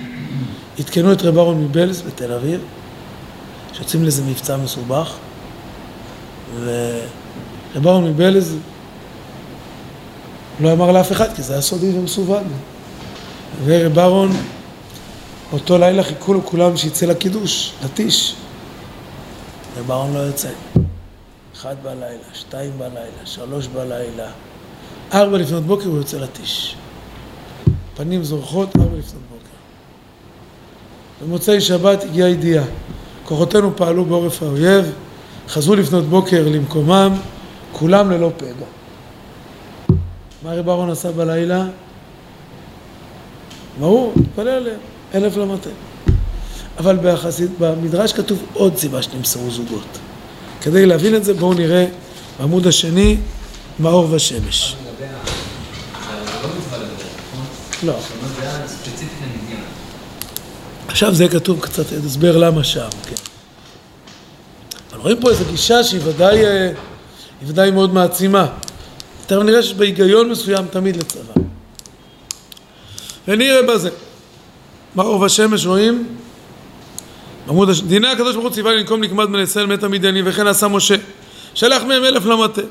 עדכנו 0.78 1.12
את 1.12 1.22
רב 1.22 1.38
אהרון 1.38 1.64
מבלז 1.64 2.02
בתל 2.02 2.32
אביב, 2.32 2.60
שיוצאים 3.72 4.02
לאיזה 4.02 4.22
מבצע 4.22 4.56
מסובך, 4.56 5.16
ורב 6.64 7.86
אהרון 7.86 8.04
מבלז 8.04 8.56
לא 10.60 10.72
אמר 10.72 10.92
לאף 10.92 11.12
אחד, 11.12 11.34
כי 11.36 11.42
זה 11.42 11.52
היה 11.52 11.62
סודי 11.62 11.98
ומסווג. 11.98 12.46
ורב 13.64 13.98
אהרון, 13.98 14.30
אותו 15.52 15.78
לילה 15.78 16.02
חיכו 16.02 16.34
לו 16.34 16.46
כולם 16.46 16.76
שיצא 16.76 17.06
לקידוש, 17.06 17.72
לטיש. 17.84 18.34
רב 19.78 19.90
אהרון 19.90 20.14
לא 20.14 20.18
יוצא. 20.18 20.48
אחד 21.54 21.76
בלילה, 21.82 22.24
שתיים 22.34 22.72
בלילה, 22.78 23.24
שלוש 23.24 23.66
בלילה, 23.66 24.30
ארבע 25.12 25.38
לפנות 25.38 25.62
בוקר 25.62 25.88
הוא 25.88 25.98
יוצא 25.98 26.18
לטיש. 26.18 26.76
פנים 27.96 28.24
זורחות, 28.24 28.76
ארבע 28.76 28.96
לפנות 28.98 29.22
בוקר. 29.22 29.37
במוצאי 31.22 31.60
שבת 31.60 32.04
הגיעה 32.04 32.28
ידיעה. 32.28 32.64
כוחותינו 33.24 33.76
פעלו 33.76 34.04
בעורף 34.04 34.42
האויב, 34.42 34.92
חזרו 35.48 35.74
לפנות 35.74 36.04
בוקר 36.04 36.48
למקומם, 36.48 37.14
כולם 37.72 38.10
ללא 38.10 38.30
פגע. 38.36 38.66
מה 40.42 40.54
רב 40.54 40.68
אהרון 40.68 40.90
עשה 40.90 41.12
בלילה? 41.12 41.64
ברור, 43.80 44.12
התפלל 44.16 44.48
עליהם, 44.48 44.80
אלף 45.14 45.36
למטה. 45.36 45.70
אבל 46.78 46.98
בחסיד, 47.02 47.50
במדרש 47.58 48.12
כתוב 48.12 48.42
עוד 48.52 48.76
סיבה 48.76 49.02
שנמסרו 49.02 49.50
זוגות. 49.50 49.98
כדי 50.60 50.86
להבין 50.86 51.14
את 51.14 51.24
זה 51.24 51.34
בואו 51.34 51.54
נראה 51.54 51.86
בעמוד 52.38 52.66
השני, 52.66 53.16
מאור 53.80 54.08
ושמש. 54.10 54.76
לא. 57.82 57.94
עכשיו 60.88 61.14
זה 61.14 61.28
כתוב 61.28 61.60
קצת, 61.60 61.84
הסבר 62.06 62.36
למה 62.36 62.64
שם, 62.64 62.88
כן. 63.08 63.14
אבל 64.92 65.00
רואים 65.00 65.20
פה 65.20 65.30
איזו 65.30 65.44
גישה 65.50 65.84
שהיא 65.84 66.00
ודאי, 66.04 66.44
אה, 66.44 66.66
היא 67.40 67.48
ודאי 67.48 67.70
מאוד 67.70 67.94
מעצימה. 67.94 68.46
תכף 69.26 69.42
נראה 69.42 69.62
שיש 69.62 69.74
בהיגיון 69.74 70.30
מסוים 70.30 70.66
תמיד 70.70 70.96
לצבא. 70.96 71.32
ונראה 73.28 73.62
בזה. 73.62 73.90
מאור 74.96 75.20
ושמש 75.20 75.66
רואים? 75.66 76.08
עמוד 77.48 77.70
הש... 77.70 77.80
דיני 77.80 78.08
הקדוש 78.08 78.34
ברוך 78.34 78.46
הוא 78.46 78.54
ציווה 78.54 78.74
לנקום 78.74 79.00
נקמת 79.00 79.28
בני 79.28 79.42
ישראל 79.42 79.66
מת 79.66 79.82
המדיינים 79.82 80.24
וכן 80.28 80.46
עשה 80.46 80.68
משה 80.68 80.94
שלח 81.54 81.82
מהם 81.82 82.04
אלף 82.04 82.24
למטה 82.24 82.62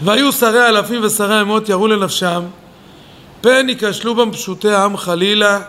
והיו 0.00 0.32
שרי 0.32 0.68
אלפים 0.68 1.04
ושרי 1.04 1.40
אמות 1.40 1.68
יראו 1.68 1.88
לנפשם 1.88 2.42
פן 3.40 3.68
ייכשלו 3.68 4.14
בם 4.14 4.32
פשוטי 4.32 4.70
העם 4.70 4.96
חלילה 4.96 5.60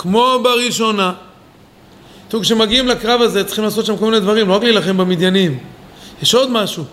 כמו 0.00 0.38
בראשונה 0.42 1.12
תראו 2.28 2.42
כשמגיעים 2.42 2.88
לקרב 2.88 3.20
הזה 3.20 3.44
צריכים 3.44 3.64
לעשות 3.64 3.86
שם 3.86 3.96
כל 3.96 4.04
מיני 4.04 4.20
דברים 4.20 4.48
לא 4.48 4.54
רק 4.54 4.62
להילחם 4.62 4.96
במדיינים 4.96 5.58
יש 6.22 6.34
עוד 6.34 6.50
משהו 6.50 6.84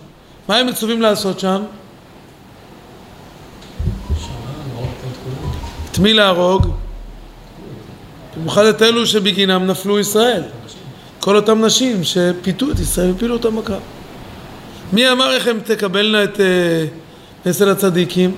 מה 0.47 0.57
הם 0.57 0.67
מצווים 0.67 1.01
לעשות 1.01 1.39
שם? 1.39 1.61
את 5.91 5.99
מי 5.99 6.13
להרוג? 6.13 6.67
במיוחד 8.37 8.65
את 8.65 8.81
אלו 8.81 9.05
שבגינם 9.05 9.67
נפלו 9.67 9.99
ישראל. 9.99 10.43
כל 11.19 11.35
אותם 11.35 11.65
נשים 11.65 12.03
שפיתו 12.03 12.71
את 12.71 12.79
ישראל 12.79 13.11
והפילו 13.11 13.33
אותם 13.33 13.55
בקרב. 13.55 13.79
מי 14.93 15.11
אמר 15.11 15.33
איך 15.33 15.47
הם 15.47 15.59
תקבלנה 15.59 16.23
את 16.23 16.39
פסל 17.43 17.67
אה, 17.67 17.71
הצדיקים? 17.71 18.35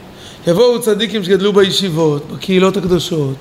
יבואו 0.47 0.81
צדיקים 0.81 1.23
שגדלו 1.23 1.53
בישיבות, 1.53 2.31
בקהילות 2.31 2.77
הקדושות. 2.77 3.35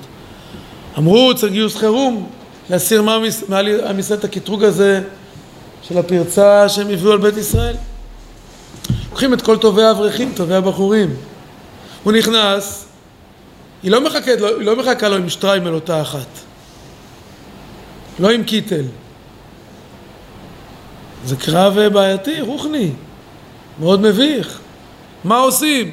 אמרו, 0.97 1.35
צריך 1.35 1.53
גיוס 1.53 1.75
חירום, 1.75 2.29
להסיר 2.69 3.01
מעל 3.47 3.67
עם 3.87 3.99
ישראל 3.99 4.19
את 4.19 4.23
הקטרוג 4.23 4.63
הזה 4.63 5.01
של 5.83 5.97
הפרצה 5.97 6.69
שהם 6.69 6.89
הביאו 6.89 7.11
על 7.11 7.17
בית 7.17 7.37
ישראל. 7.37 7.75
לוקחים 9.09 9.33
את 9.33 9.41
כל 9.41 9.57
טובי 9.57 9.83
האברכים, 9.83 10.31
טובי 10.35 10.55
הבחורים. 10.55 11.15
הוא 12.03 12.13
נכנס, 12.13 12.85
היא 13.83 13.91
לא 13.91 14.01
מחכה, 14.01 14.31
היא 14.31 14.65
לא 14.65 14.75
מחכה 14.75 15.09
לו 15.09 15.15
עם 15.15 15.29
שטריימל 15.29 15.73
אותה 15.73 16.01
אחת. 16.01 16.27
לא 18.19 18.29
עם 18.29 18.43
קיטל. 18.43 18.83
זה 21.25 21.35
קרב 21.35 21.87
בעייתי, 21.93 22.41
רוחני, 22.41 22.91
מאוד 23.79 24.01
מביך. 24.01 24.59
מה 25.23 25.37
עושים? 25.37 25.91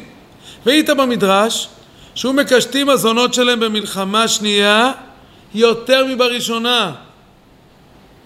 והיית 0.67 0.91
במדרש 0.91 1.69
שהוא 2.17 2.35
מקשטים 2.35 2.89
הזונות 2.89 3.35
שלהם 3.35 3.61
במלחמה 3.61 4.29
שנייה 4.29 4.93
יותר 5.55 6.05
מבראשונה. 6.07 6.93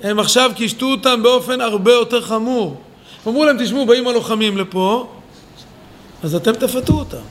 הם 0.03 0.19
עכשיו 0.19 0.51
קישטו 0.55 0.87
אותם 0.87 1.23
באופן 1.23 1.61
הרבה 1.61 1.93
יותר 1.93 2.21
חמור. 2.21 2.81
אמרו 3.29 3.45
להם, 3.45 3.65
תשמעו, 3.65 3.87
באים 3.87 4.09
הלוחמים 4.09 4.59
לפה, 4.59 5.13
אז 6.23 6.35
אתם 6.35 6.53
תפתו 6.53 6.93
אותם. 6.93 7.25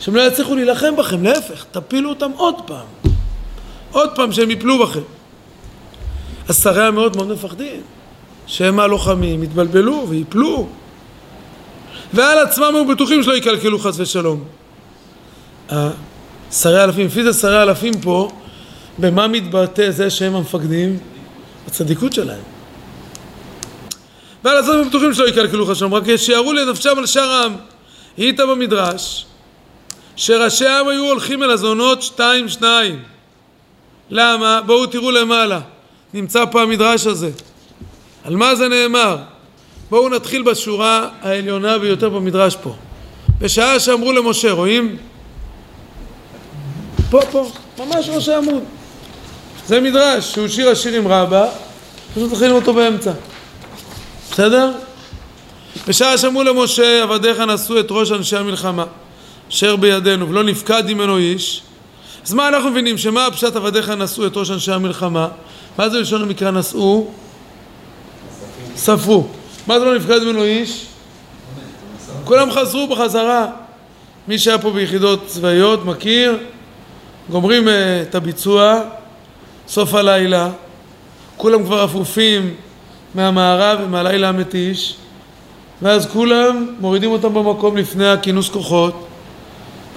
שהם 0.00 0.16
לא 0.16 0.22
יצליחו 0.22 0.54
להילחם 0.54 0.96
בכם, 0.96 1.24
להפך, 1.24 1.64
תפילו 1.70 2.08
אותם 2.08 2.30
עוד 2.36 2.54
פעם. 2.66 2.86
עוד 3.92 4.10
פעם 4.14 4.32
שהם 4.32 4.50
יפלו 4.50 4.78
בכם. 4.78 5.00
אז 6.48 6.62
שרי 6.62 6.86
המאוד 6.86 7.16
מאוד 7.16 7.28
מפחדים, 7.28 7.80
שהם 8.46 8.80
הלוחמים 8.80 9.42
יתבלבלו 9.42 10.06
ויפלו 10.08 10.68
ועל 12.14 12.38
עצמם 12.38 12.72
היו 12.74 12.86
בטוחים 12.86 13.22
שלא 13.22 13.36
יקלקלו 13.36 13.78
חס 13.78 14.00
ושלום. 14.00 14.59
שרי 16.52 16.84
אלפים, 16.84 17.06
לפי 17.06 17.22
זה 17.22 17.32
שרי 17.32 17.62
אלפים 17.62 18.00
פה, 18.00 18.30
במה 18.98 19.26
מתבטא 19.26 19.90
זה 19.90 20.10
שהם 20.10 20.34
המפקדים? 20.34 20.98
הצדיקות 21.66 22.12
שלהם. 22.12 22.42
ועל 24.44 24.58
עצמם 24.58 24.72
היו 24.72 24.84
בטוחים 24.84 25.14
שלא 25.14 25.28
יקלקלו 25.28 25.66
חס 25.66 25.70
ושלום, 25.70 25.94
רק 25.94 26.16
שיערו 26.16 26.52
לנפשם 26.52 26.98
על 26.98 27.06
שאר 27.06 27.30
העם. 27.30 27.54
היית 28.16 28.40
במדרש 28.40 29.26
שראשי 30.16 30.66
העם 30.66 30.88
היו 30.88 31.04
הולכים 31.04 31.42
אל 31.42 31.50
הזונות 31.50 32.02
שתיים 32.02 32.48
שניים. 32.48 33.02
למה? 34.10 34.60
בואו 34.66 34.86
תראו 34.86 35.10
למעלה. 35.10 35.60
נמצא 36.14 36.44
פה 36.50 36.62
המדרש 36.62 37.06
הזה. 37.06 37.30
על 38.24 38.36
מה 38.36 38.54
זה 38.54 38.68
נאמר? 38.68 39.16
בואו 39.90 40.08
נתחיל 40.08 40.42
בשורה 40.42 41.08
העליונה 41.22 41.78
ביותר 41.78 42.08
במדרש 42.08 42.56
פה. 42.56 42.74
בשעה 43.38 43.80
שאמרו 43.80 44.12
למשה, 44.12 44.52
רואים? 44.52 44.96
פה, 47.10 47.20
פה, 47.30 47.50
ממש 47.78 48.08
ראש 48.08 48.28
העמוד. 48.28 48.62
זה 49.66 49.80
מדרש 49.80 50.32
שהוא 50.32 50.48
שיר 50.48 50.68
השיר 50.68 50.94
עם 50.94 51.08
רבה, 51.08 51.46
פשוט 52.14 52.32
מתחילים 52.32 52.54
אותו 52.54 52.74
באמצע. 52.74 53.12
בסדר? 54.32 54.72
בשעה 55.88 56.18
שאמרו 56.18 56.42
למשה, 56.42 57.02
עבדיך 57.02 57.40
נשאו 57.40 57.80
את 57.80 57.86
ראש 57.90 58.12
אנשי 58.12 58.36
המלחמה, 58.36 58.84
אשר 59.50 59.76
בידינו, 59.76 60.28
ולא 60.28 60.44
נפקד 60.44 60.82
ממנו 60.86 61.18
איש. 61.18 61.62
אז 62.26 62.34
מה 62.34 62.48
אנחנו 62.48 62.70
מבינים? 62.70 62.98
שמה 62.98 63.26
הפשט 63.26 63.56
עבדיך 63.56 63.88
נשאו 63.88 64.26
את 64.26 64.36
ראש 64.36 64.50
אנשי 64.50 64.72
המלחמה? 64.72 65.28
מה 65.78 65.88
זה 65.88 66.00
לשון 66.00 66.22
המקרא 66.22 66.50
נשאו? 66.50 67.08
ספרו. 68.76 69.26
מה 69.66 69.78
זה 69.78 69.84
לא 69.84 69.96
נפקד 69.96 70.18
ממנו 70.18 70.44
איש? 70.44 70.86
כולם 72.24 72.50
חזרו 72.50 72.86
בחזרה. 72.86 73.46
מי 74.28 74.38
שהיה 74.38 74.58
פה 74.58 74.70
ביחידות 74.70 75.26
צבאיות 75.26 75.84
מכיר, 75.84 76.38
גומרים 77.30 77.68
uh, 77.68 77.70
את 78.08 78.14
הביצוע, 78.14 78.80
סוף 79.68 79.94
הלילה, 79.94 80.50
כולם 81.36 81.64
כבר 81.64 81.84
אפופים 81.84 82.54
מהמערב 83.14 83.78
ומהלילה 83.84 84.28
המתיש, 84.28 84.96
ואז 85.82 86.06
כולם 86.06 86.74
מורידים 86.80 87.10
אותם 87.10 87.34
במקום 87.34 87.76
לפני 87.76 88.08
הכינוס 88.08 88.48
כוחות, 88.48 89.06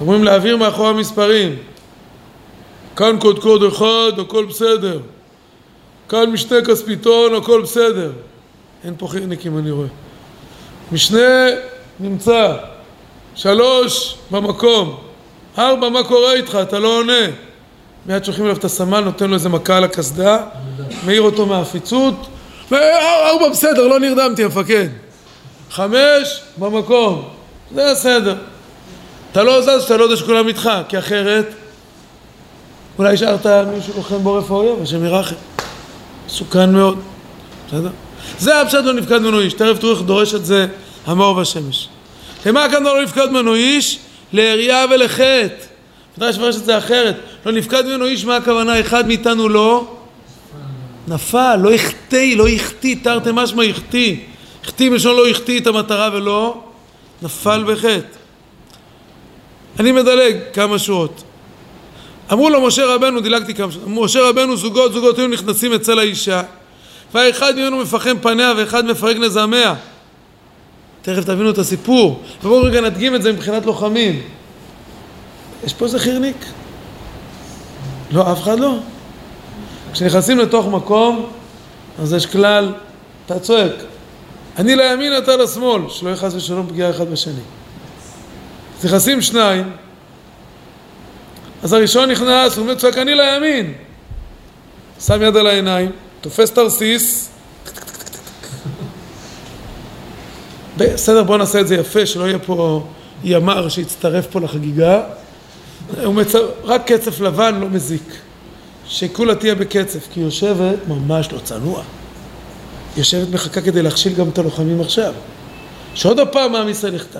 אומרים 0.01 0.23
להעביר 0.23 0.57
מאחורי 0.57 0.89
המספרים. 0.89 1.55
כאן 2.95 3.19
קודקוד 3.19 3.63
אחד, 3.63 4.19
הכל 4.19 4.45
בסדר. 4.45 4.99
כאן 6.09 6.29
משנה 6.29 6.61
כספיתון, 6.61 7.35
הכל 7.35 7.61
בסדר. 7.61 8.11
אין 8.83 8.93
פה 8.97 9.07
חירניקים 9.07 9.57
אני 9.57 9.71
רואה. 9.71 9.87
משנה 10.91 11.47
נמצא, 11.99 12.57
שלוש 13.35 14.15
במקום, 14.31 14.97
ארבע 15.57 15.89
מה 15.89 16.03
קורה 16.03 16.33
איתך? 16.33 16.57
אתה 16.61 16.79
לא 16.79 16.97
עונה. 16.99 17.25
מיד 18.05 18.25
שולחים 18.25 18.45
אליו 18.45 18.57
את 18.57 18.63
הסמל, 18.63 18.99
נותן 18.99 19.27
לו 19.27 19.33
איזה 19.33 19.49
מכה 19.49 19.77
על 19.77 19.83
הקסדה, 19.83 20.37
מעיר 21.05 21.21
אותו 21.21 21.45
מהעפיצות, 21.45 22.27
ארבע 22.71 23.49
בסדר, 23.51 23.87
לא 23.87 23.99
נרדמתי 23.99 24.43
המפקד. 24.43 24.87
חמש 25.71 26.41
במקום, 26.57 27.29
זה 27.75 27.91
הסדר. 27.91 28.35
אתה 29.31 29.43
לא 29.43 29.61
זז, 29.61 29.83
אתה 29.83 29.97
לא 29.97 30.03
יודע 30.03 30.15
שכולם 30.15 30.47
איתך, 30.47 30.69
כי 30.87 30.99
אחרת 30.99 31.45
אולי 32.99 33.13
השארת 33.13 33.45
מישהו 33.45 33.93
לוחם 33.95 34.23
בעורף 34.23 34.51
האויב, 34.51 34.81
השם 34.81 35.05
ירחם. 35.05 35.35
מסוכן 36.27 36.73
מאוד, 36.73 36.99
בסדר? 37.67 37.89
זה 38.39 38.61
הפשט 38.61 38.83
לא 38.83 38.93
נפקד 38.93 39.17
ממנו 39.17 39.39
איש, 39.39 39.53
תכף 39.53 39.79
תראו 39.79 39.91
איך 39.91 40.01
דורש 40.01 40.35
את 40.35 40.45
זה 40.45 40.67
המאור 41.05 41.37
והשמש. 41.37 41.89
למה 42.45 42.67
כאן 42.71 42.83
לא 42.83 43.03
נפקד 43.03 43.25
ממנו 43.25 43.55
איש? 43.55 43.99
לעריה 44.33 44.85
ולחטא. 44.91 45.65
מדרש 46.17 46.37
מפרש 46.37 46.55
את 46.55 46.65
זה 46.65 46.77
אחרת. 46.77 47.15
לא 47.45 47.51
נפקד 47.51 47.85
ממנו 47.85 48.05
איש, 48.05 48.25
מה 48.25 48.35
הכוונה? 48.35 48.79
אחד 48.79 49.07
מאיתנו 49.07 49.49
לא 49.49 49.95
נפל, 51.07 51.55
לא 51.55 51.73
החטיא, 51.73 52.37
לא 52.37 52.47
החטיא, 52.47 52.95
תרתי 53.03 53.29
משמע 53.33 53.63
החטיא. 53.63 54.15
החטיא 54.63 54.89
מלשון 54.89 55.15
לא 55.15 55.27
החטיא 55.27 55.59
את 55.59 55.67
המטרה 55.67 56.09
ולא 56.13 56.63
נפל 57.21 57.63
בחטא. 57.67 58.17
אני 59.79 59.91
מדלג 59.91 60.37
כמה 60.53 60.79
שורות. 60.79 61.23
אמרו 62.31 62.49
לו 62.49 62.61
משה 62.61 62.85
רבנו, 62.85 63.21
דילגתי 63.21 63.53
כמה 63.53 63.71
שורות, 63.71 63.87
משה 63.87 64.29
רבנו 64.29 64.57
זוגות 64.57 64.93
זוגות 64.93 65.19
היו 65.19 65.27
נכנסים 65.27 65.73
אצל 65.73 65.99
האישה 65.99 66.41
והאחד 67.13 67.55
ממנו 67.55 67.77
מפחם 67.77 68.17
פניה 68.21 68.53
ואחד 68.57 68.85
מפרק 68.85 69.17
נזמיה. 69.17 69.75
תכף 71.03 71.23
תבינו 71.23 71.49
את 71.49 71.57
הסיפור. 71.57 72.21
ובואו 72.43 72.63
רגע 72.63 72.81
נדגים 72.81 73.15
את 73.15 73.23
זה 73.23 73.33
מבחינת 73.33 73.65
לוחמים. 73.65 74.21
יש 75.63 75.73
פה 75.73 75.85
איזה 75.85 75.99
חירניק? 75.99 76.45
לא, 78.11 78.31
אף 78.31 78.41
אחד 78.41 78.59
לא. 78.59 78.77
כשנכנסים 79.93 80.39
לתוך 80.39 80.67
מקום, 80.67 81.29
אז 81.99 82.13
יש 82.13 82.25
כלל, 82.25 82.73
אתה 83.25 83.39
צועק, 83.39 83.73
אני 84.57 84.75
לימין, 84.75 85.17
אתה 85.17 85.37
לשמאל, 85.37 85.81
שלא 85.89 86.09
יהיה 86.09 86.17
חס 86.17 86.33
ושלום 86.33 86.67
פגיעה 86.67 86.89
אחד 86.89 87.11
בשני. 87.11 87.33
אז 88.79 88.85
נכנסים 88.85 89.21
שניים, 89.21 89.71
אז 91.63 91.73
הראשון 91.73 92.11
נכנס, 92.11 92.55
הוא 92.55 92.63
אומר, 92.63 92.75
צועק, 92.75 92.97
אני 92.97 93.15
לימין. 93.15 93.73
שם 94.99 95.21
יד 95.21 95.37
על 95.37 95.47
העיניים, 95.47 95.91
תופס 96.21 96.51
תרסיס, 96.51 97.29
בסדר, 100.77 101.23
בואו 101.23 101.37
נעשה 101.37 101.59
את 101.59 101.67
זה 101.67 101.75
יפה, 101.75 102.05
שלא 102.05 102.23
יהיה 102.23 102.39
פה 102.39 102.83
ימ"ר 103.23 103.69
שיצטרף 103.69 104.27
פה 104.27 104.39
לחגיגה. 104.39 105.01
מצ... 106.05 106.35
רק 106.63 106.91
קצף 106.91 107.19
לבן 107.19 107.59
לא 107.59 107.69
מזיק. 107.69 108.13
שכולה 108.87 109.35
תהיה 109.35 109.55
בקצף, 109.55 110.07
כי 110.13 110.19
יושבת 110.19 110.77
ממש 110.87 111.31
לא 111.31 111.39
צנוע. 111.39 111.83
יושבת 112.97 113.29
מחכה 113.29 113.61
כדי 113.61 113.81
להכשיל 113.81 114.13
גם 114.13 114.29
את 114.29 114.37
הלוחמים 114.37 114.81
עכשיו. 114.81 115.13
שעוד 115.95 116.19
הפעם 116.19 116.51
מעם 116.51 116.69
ישראל 116.69 116.95
נכתב. 116.95 117.19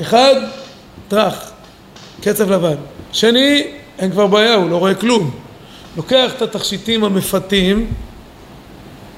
אחד, 0.00 0.34
טראח, 1.08 1.50
קצף 2.20 2.48
לבן. 2.48 2.74
שני, 3.12 3.66
אין 3.98 4.10
כבר 4.10 4.26
בעיה, 4.26 4.54
הוא 4.54 4.70
לא 4.70 4.76
רואה 4.76 4.94
כלום. 4.94 5.30
לוקח 5.96 6.32
את 6.36 6.42
התכשיטים 6.42 7.04
המפתים, 7.04 7.92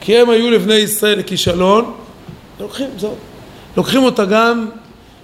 כי 0.01 0.19
הם 0.19 0.31
היו 0.31 0.51
לבני 0.51 0.75
ישראל 0.75 1.19
לכישלון, 1.19 1.95
לוקחים, 2.61 2.91
זהו. 2.99 3.15
לוקחים 3.77 4.03
אותה 4.03 4.25
גם 4.25 4.67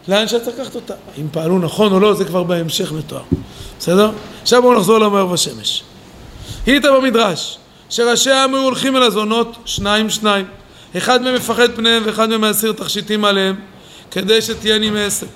לאן 0.08 0.28
שאת 0.28 0.46
לקחת 0.46 0.74
אותה. 0.74 0.94
אם 1.18 1.26
פעלו 1.32 1.58
נכון 1.58 1.92
או 1.92 2.00
לא, 2.00 2.14
זה 2.14 2.24
כבר 2.24 2.42
בהמשך 2.42 2.92
מתואר. 2.92 3.22
בסדר? 3.78 4.10
עכשיו 4.42 4.62
בואו 4.62 4.74
נחזור 4.74 4.98
למאור 4.98 5.32
בשמש. 5.32 5.82
היית 6.66 6.84
במדרש, 6.84 7.58
שראשי 7.90 8.30
העם 8.30 8.54
היו 8.54 8.62
הולכים 8.62 8.96
אל 8.96 9.02
הזונות 9.02 9.56
שניים 9.64 10.10
שניים. 10.10 10.46
אחד 10.96 11.22
מהם 11.22 11.34
מפחד 11.34 11.68
פניהם 11.74 12.02
ואחד 12.06 12.28
מהם 12.28 12.40
מסיר 12.40 12.72
תכשיטים 12.72 13.24
עליהם, 13.24 13.56
כדי 14.10 14.42
שתהייני 14.42 14.90
מעשר. 14.90 15.26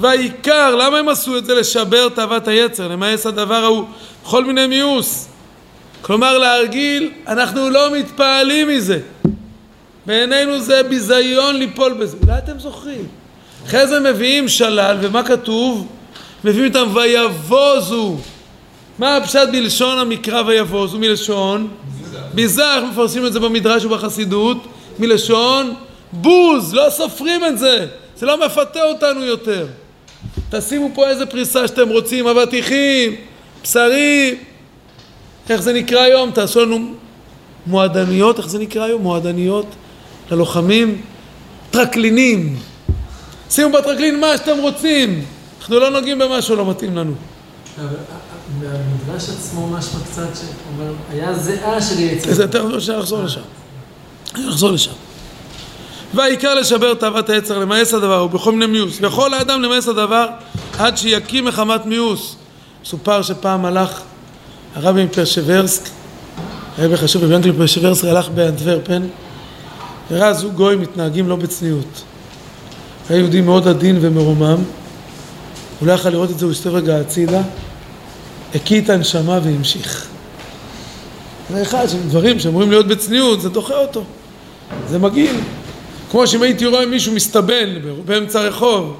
והעיקר, 0.00 0.76
למה 0.76 0.98
הם 0.98 1.08
עשו 1.08 1.38
את 1.38 1.44
זה? 1.44 1.54
לשבר 1.54 2.08
תאוות 2.08 2.48
היצר, 2.48 2.88
למאס 2.88 3.26
הדבר 3.26 3.64
ההוא, 3.64 3.84
בכל 4.24 4.44
מיני 4.44 4.66
מיאוס. 4.66 5.28
כלומר 6.02 6.38
להרגיל, 6.38 7.10
אנחנו 7.28 7.70
לא 7.70 7.90
מתפעלים 7.92 8.68
מזה. 8.68 9.00
בעינינו 10.06 10.60
זה 10.60 10.82
ביזיון 10.82 11.56
ליפול 11.56 11.92
בזה. 11.92 12.16
אולי 12.22 12.38
אתם 12.38 12.58
זוכרים. 12.58 13.06
אחרי 13.66 13.86
זה 13.86 14.00
מביאים 14.00 14.48
שלל, 14.48 14.96
ומה 15.00 15.22
כתוב? 15.22 15.86
מביאים 16.44 16.64
איתם 16.64 16.86
ויבוזו. 16.94 18.16
מה 18.98 19.16
הפשט 19.16 19.48
בלשון 19.52 19.98
המקרא 19.98 20.42
ויבוזו? 20.46 20.98
מלשון? 20.98 21.68
ביזה, 22.34 22.74
איך 22.74 22.84
מפרשים 22.92 23.26
את 23.26 23.32
זה 23.32 23.40
במדרש 23.40 23.84
ובחסידות? 23.84 24.56
מלשון 24.98 25.74
בוז, 26.12 26.74
לא 26.74 26.90
סופרים 26.90 27.44
את 27.44 27.58
זה. 27.58 27.86
זה 28.16 28.26
לא 28.26 28.46
מפתה 28.46 28.82
אותנו 28.82 29.24
יותר. 29.24 29.66
תשימו 30.50 30.90
פה 30.94 31.08
איזה 31.08 31.26
פריסה 31.26 31.68
שאתם 31.68 31.88
רוצים, 31.88 32.26
אבטיחים, 32.26 33.14
בשרי, 33.62 34.34
איך 35.50 35.62
זה 35.62 35.72
נקרא 35.72 36.00
היום? 36.00 36.30
תעשו 36.30 36.64
לנו 36.64 36.94
מועדניות, 37.66 38.38
איך 38.38 38.48
זה 38.48 38.58
נקרא 38.58 38.82
היום? 38.82 39.02
מועדניות 39.02 39.66
ללוחמים? 40.30 41.02
טרקלינים. 41.70 42.56
שימו 43.50 43.72
בטרקלין 43.72 44.20
מה 44.20 44.36
שאתם 44.36 44.58
רוצים. 44.58 45.24
אנחנו 45.60 45.78
לא 45.78 45.90
נוגעים 45.90 46.18
במשהו 46.18 46.56
לא 46.56 46.70
מתאים 46.70 46.96
לנו. 46.96 47.14
במדרש 48.60 49.28
עצמו 49.28 49.66
משמע 49.66 50.00
קצת 50.00 50.28
שאומר, 50.34 50.92
היה 51.10 51.34
זיעה 51.34 51.82
של 51.82 52.00
יצר. 52.00 52.32
זה 52.32 52.48
תכף 52.48 52.64
נחזור 52.64 53.22
לשם. 53.22 53.40
נחזור 54.34 54.72
לשם. 54.72 54.90
והעיקר 56.14 56.54
לשבר 56.54 56.94
תאוות 56.94 57.30
היצר, 57.30 57.58
למאס 57.58 57.94
הדבר, 57.94 58.24
ובכל 58.24 58.52
מיני 58.52 58.66
מיוס. 58.66 58.98
ויכול 59.00 59.34
האדם 59.34 59.62
למאס 59.62 59.88
הדבר 59.88 60.26
עד 60.78 60.96
שיקים 60.96 61.44
מחמת 61.44 61.86
מיוס. 61.86 62.36
סופר 62.84 63.22
שפעם 63.22 63.64
הלך 63.64 64.00
הרבי 64.74 65.04
מפרשברסק, 65.04 65.82
הרבי 66.78 66.96
חשוב 66.96 67.24
רבי 67.24 67.34
ינקל 67.34 67.50
מפרשברסק 67.50 68.04
הלך 68.04 68.28
באנטוורפן, 68.28 69.02
וראה 70.10 70.32
זוג 70.32 70.54
גוי 70.54 70.76
מתנהגים 70.76 71.28
לא 71.28 71.36
בצניעות. 71.36 72.02
היה 73.08 73.18
יהודי 73.18 73.40
מאוד 73.40 73.68
עדין 73.68 73.98
ומרומם, 74.00 74.56
הוא 75.80 75.88
לא 75.88 75.92
יכל 75.92 76.08
לראות 76.08 76.30
את 76.30 76.38
זה, 76.38 76.44
הוא 76.44 76.52
הסתובב 76.52 76.76
רגע 76.76 76.96
הצידה, 77.00 77.42
הקיא 78.54 78.80
את 78.80 78.90
הנשמה 78.90 79.38
והמשיך. 79.42 80.06
זה 81.50 81.62
אחד, 81.62 81.86
דברים 82.08 82.40
שאמורים 82.40 82.70
להיות 82.70 82.86
בצניעות, 82.86 83.40
זה 83.40 83.48
דוחה 83.48 83.74
אותו. 83.74 84.04
זה 84.88 84.98
מגעיל. 84.98 85.36
כמו 86.10 86.26
שאם 86.26 86.42
הייתי 86.42 86.66
רואה 86.66 86.86
מישהו 86.86 87.12
מסתבן 87.12 87.68
באמצע 88.04 88.40
הרחוב, 88.40 88.96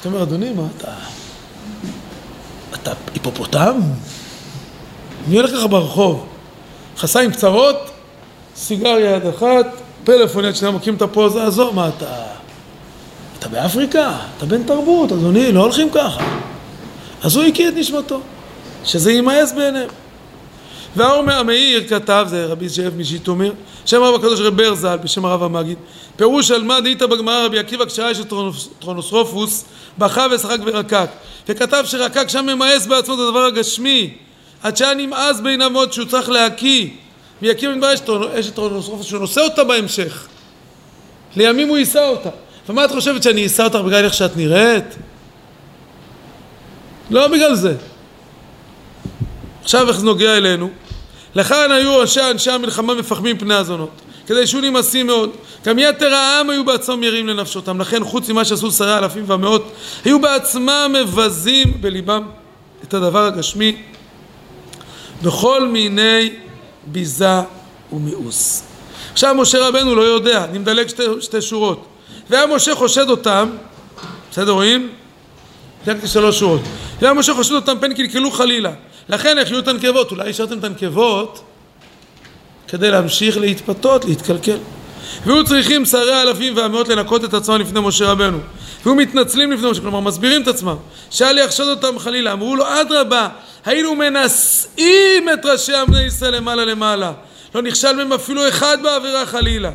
אתה 0.00 0.08
אומר, 0.08 0.22
אדוני, 0.22 0.50
מה 0.50 0.62
אתה... 0.76 0.92
אתה 2.74 2.92
היפופוטם? 3.14 3.80
מי 5.28 5.36
הולך 5.36 5.50
ככה 5.50 5.66
ברחוב? 5.66 6.26
חסיים 6.96 7.30
קצרות, 7.30 7.76
סיגריה 8.56 9.10
יד 9.10 9.26
אחת, 9.26 9.66
פלאפון 10.08 10.44
יד 10.44 10.56
שנייה, 10.56 10.74
מקים 10.74 10.94
את 10.94 11.02
הפוזה 11.02 11.42
הזו, 11.42 11.72
מה 11.72 11.88
אתה... 11.88 12.06
אתה 13.38 13.48
באפריקה? 13.48 14.18
אתה 14.36 14.46
בן 14.46 14.62
תרבות, 14.62 15.12
אדוני, 15.12 15.52
לא 15.52 15.60
הולכים 15.60 15.90
ככה. 15.90 16.24
אז 17.22 17.36
הוא 17.36 17.44
הקיא 17.44 17.68
את 17.68 17.74
נשמתו, 17.76 18.20
שזה 18.84 19.12
יימאס 19.12 19.52
בעיניהם. 19.52 19.88
והאור 20.96 21.22
מהמאיר 21.22 21.88
כתב, 21.88 22.26
זה 22.28 22.46
רבי 22.46 22.68
זאב 22.68 22.96
מז'יטומיר, 22.96 23.54
שם 23.86 24.02
רב 24.02 24.14
הקדוש 24.14 24.40
רב 24.40 24.56
בר 24.56 24.74
ז"ל, 24.74 24.96
בשם 24.96 25.24
הרב 25.24 25.42
המגיד, 25.42 25.78
פירוש 26.16 26.50
על 26.50 26.62
מה 26.62 26.80
דהית 26.80 27.02
בגמרא 27.02 27.44
רבי 27.44 27.58
עקיבא 27.58 27.84
כשהיה 27.84 28.14
של 28.14 28.24
טרונוסרופוס, 28.78 29.64
בכה 29.98 30.26
ושחק 30.32 30.58
ורקק, 30.64 31.10
וכתב 31.48 31.82
שרקק 31.86 32.28
שם 32.28 32.46
ממאס 32.46 32.86
בעצמו 32.86 33.14
את 33.14 33.20
הדבר 33.20 33.44
הגשמי, 33.44 34.10
עד 34.62 34.76
שהיה 34.76 34.94
נמאס 34.94 35.40
בעיניו 35.40 35.70
מאוד 35.70 35.92
שהוא 35.92 36.06
צריך 36.06 36.28
להקיא, 36.28 36.88
ויקים 37.42 37.74
מדבר 37.74 37.92
אשת 38.40 38.54
טרונוסרופוס 38.54 39.06
שהוא 39.06 39.20
נושא 39.20 39.40
אותה 39.40 39.64
בהמשך, 39.64 40.26
לימים 41.36 41.68
הוא 41.68 41.78
יישא 41.78 42.04
אותה. 42.04 42.30
ומה 42.68 42.84
את 42.84 42.90
חושבת 42.90 43.22
שאני 43.22 43.46
אשא 43.46 43.64
אותך 43.64 43.76
בגלל 43.76 44.04
איך 44.04 44.14
שאת 44.14 44.36
נראית? 44.36 44.96
לא 47.10 47.28
בגלל 47.28 47.54
זה. 47.54 47.74
עכשיו 49.62 49.88
איך 49.88 49.98
זה 49.98 50.06
נוגע 50.06 50.36
אלינו? 50.36 50.70
לכאן 51.34 51.72
היו 51.72 52.02
אנשי 52.02 52.20
אנשי 52.30 52.50
המלחמה 52.50 52.94
מפחמים 52.94 53.38
פני 53.38 53.54
הזונות 53.54 53.90
כדי 54.26 54.46
שהוא 54.46 54.60
נמאסים 54.62 55.06
מאוד 55.06 55.30
גם 55.64 55.78
יתר 55.78 56.14
העם 56.14 56.50
היו 56.50 56.64
בעצמם 56.64 57.02
ירים 57.02 57.26
לנפשותם 57.26 57.80
לכן 57.80 58.04
חוץ 58.04 58.28
ממה 58.30 58.44
שעשו 58.44 58.70
שרי 58.70 58.92
האלפים 58.92 59.24
והמאות 59.26 59.72
היו 60.04 60.20
בעצמם 60.20 60.96
מבזים 61.02 61.80
בליבם 61.80 62.22
את 62.84 62.94
הדבר 62.94 63.24
הגשמי 63.24 63.76
בכל 65.22 65.68
מיני 65.68 66.30
ביזה 66.92 67.40
ומיאוס 67.92 68.62
עכשיו 69.12 69.34
משה 69.34 69.68
רבנו 69.68 69.94
לא 69.94 70.02
יודע, 70.02 70.44
אני 70.44 70.58
מדלג 70.58 70.88
שתי, 70.88 71.02
שתי 71.20 71.42
שורות 71.42 71.86
והיה 72.30 72.46
משה 72.46 72.74
חושד 72.74 73.10
אותם 73.10 73.50
בסדר 74.30 74.50
רואים? 74.50 74.88
דילגתי 75.84 76.08
שלוש 76.08 76.38
שורות 76.38 76.60
והיה 77.00 77.14
משה 77.14 77.34
חושד 77.34 77.54
אותם 77.54 77.74
פן 77.80 77.94
קלקלו 77.94 78.30
חלילה 78.30 78.72
לכן 79.08 79.38
החיו 79.38 79.58
את 79.58 79.68
הנקבות, 79.68 80.10
אולי 80.10 80.30
השארתם 80.30 80.58
את 80.58 80.64
הנקבות 80.64 81.44
כדי 82.68 82.90
להמשיך 82.90 83.36
להתפתות, 83.36 84.04
להתקלקל. 84.04 84.58
והיו 85.24 85.44
צריכים 85.44 85.84
שרי 85.84 86.12
האלפים 86.12 86.56
והמאות 86.56 86.88
לנקות 86.88 87.24
את 87.24 87.34
עצמם 87.34 87.60
לפני 87.60 87.80
משה 87.80 88.10
רבנו. 88.10 88.38
והיו 88.84 88.94
מתנצלים 88.94 89.52
לפני 89.52 89.70
משה, 89.70 89.80
כלומר 89.80 90.00
מסבירים 90.00 90.42
את 90.42 90.48
עצמם. 90.48 90.76
שהיה 91.10 91.32
ליחשוד 91.32 91.68
אותם 91.68 91.98
חלילה, 91.98 92.32
אמרו 92.32 92.56
לו 92.56 92.64
אדרבה, 92.80 93.28
היינו 93.68 93.94
מנשאים 93.94 95.28
את 95.34 95.46
ראשי 95.46 95.72
בני 95.88 96.02
ישראל 96.02 96.36
למעלה 96.36 96.64
למעלה. 96.64 97.12
לא 97.54 97.62
נכשל 97.62 97.92
מהם 97.92 98.12
אפילו 98.12 98.48
אחד 98.48 98.78
בעבירה 98.82 99.26
חלילה. 99.26 99.70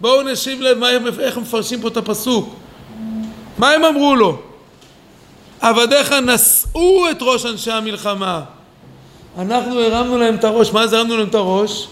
בואו 0.00 0.22
נשיב 0.22 0.60
לב 0.60 0.84
איך 1.20 1.38
מפרשים 1.38 1.80
פה 1.80 1.88
את 1.88 1.96
הפסוק. 1.96 2.54
מה 3.58 3.70
הם 3.70 3.84
אמרו 3.84 4.16
לו? 4.16 4.38
עבדיך 5.60 6.12
נשאו 6.12 7.10
את 7.10 7.16
ראש 7.20 7.46
אנשי 7.46 7.70
המלחמה. 7.70 8.42
אנחנו 9.38 9.80
הרמנו 9.80 10.18
להם 10.18 10.34
את 10.34 10.44
הראש. 10.44 10.72
מה 10.72 10.86
זה 10.86 10.98
הרמנו 10.98 11.16
להם 11.16 11.28
את 11.28 11.34
הראש? 11.34 11.88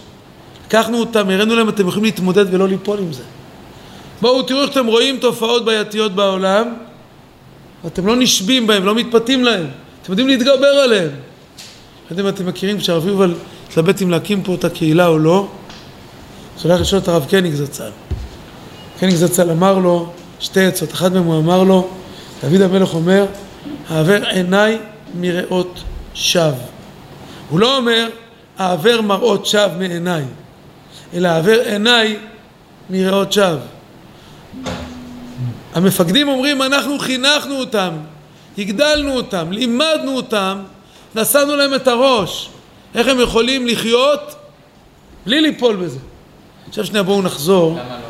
לקחנו 0.67 0.99
אותם, 0.99 1.29
הראינו 1.29 1.55
להם, 1.55 1.69
אתם 1.69 1.87
יכולים 1.87 2.03
להתמודד 2.03 2.53
ולא 2.53 2.67
ליפול 2.67 2.99
עם 2.99 3.13
זה. 3.13 3.23
בואו 4.21 4.43
תראו 4.43 4.61
איך 4.61 4.71
אתם 4.71 4.85
רואים 4.85 5.17
תופעות 5.17 5.65
בעייתיות 5.65 6.11
בעולם, 6.11 6.73
ואתם 7.83 8.07
לא 8.07 8.15
נשבים 8.15 8.67
בהם, 8.67 8.85
לא 8.85 8.95
מתפתים 8.95 9.43
להם. 9.43 9.67
אתם 10.01 10.11
יודעים 10.11 10.27
להתגבר 10.27 10.67
עליהם. 10.67 11.26
לא 12.07 12.13
יודע 12.13 12.23
אם 12.23 12.27
אתם 12.27 12.45
מכירים, 12.45 12.77
כשהרב 12.77 13.07
יובל 13.07 13.35
התלבט 13.67 14.01
אם 14.01 14.09
להקים 14.09 14.43
פה 14.43 14.55
את 14.55 14.63
הקהילה 14.63 15.07
או 15.07 15.19
לא, 15.19 15.47
אז 16.57 16.65
הולך 16.65 16.81
לשאול 16.81 17.01
את 17.01 17.07
הרב 17.07 17.25
קניג 17.29 17.53
זצ"ל. 17.53 17.89
קניג 18.99 19.15
זצ"ל 19.15 19.49
אמר 19.51 19.77
לו 19.79 20.11
שתי 20.39 20.65
עצות, 20.65 20.93
אחד 20.93 21.13
מהם 21.13 21.23
הוא 21.23 21.39
אמר 21.39 21.63
לו, 21.63 21.89
דוד 22.43 22.61
המלך 22.61 22.93
אומר, 22.93 23.25
העבר 23.89 24.25
עיניי 24.25 24.79
מראות 25.15 25.83
שווא. 26.13 26.51
הוא 27.49 27.59
לא 27.59 27.77
אומר, 27.77 28.07
העבר 28.57 29.01
מראות 29.01 29.45
שווא 29.45 29.77
מעיניי, 29.77 30.23
אלא 31.13 31.27
העבר 31.27 31.59
עיניי 31.59 32.17
מראות 32.89 33.33
שווא. 33.33 33.57
המפקדים 35.73 36.27
אומרים, 36.27 36.61
אנחנו 36.61 36.99
חינכנו 36.99 37.59
אותם, 37.59 37.93
הגדלנו 38.57 39.15
אותם, 39.15 39.51
לימדנו 39.51 40.15
אותם, 40.15 40.59
נשאנו 41.17 41.55
להם 41.55 41.75
את 41.75 41.87
הראש. 41.87 42.49
איך 42.95 43.07
הם 43.07 43.19
יכולים 43.19 43.67
לחיות 43.67 44.35
בלי 45.25 45.41
ליפול 45.41 45.75
בזה? 45.75 45.99
עכשיו 46.69 46.85
שנייה 46.85 47.03
בואו 47.03 47.21
נחזור. 47.21 47.71
לא, 47.73 47.83
לא 47.83 48.07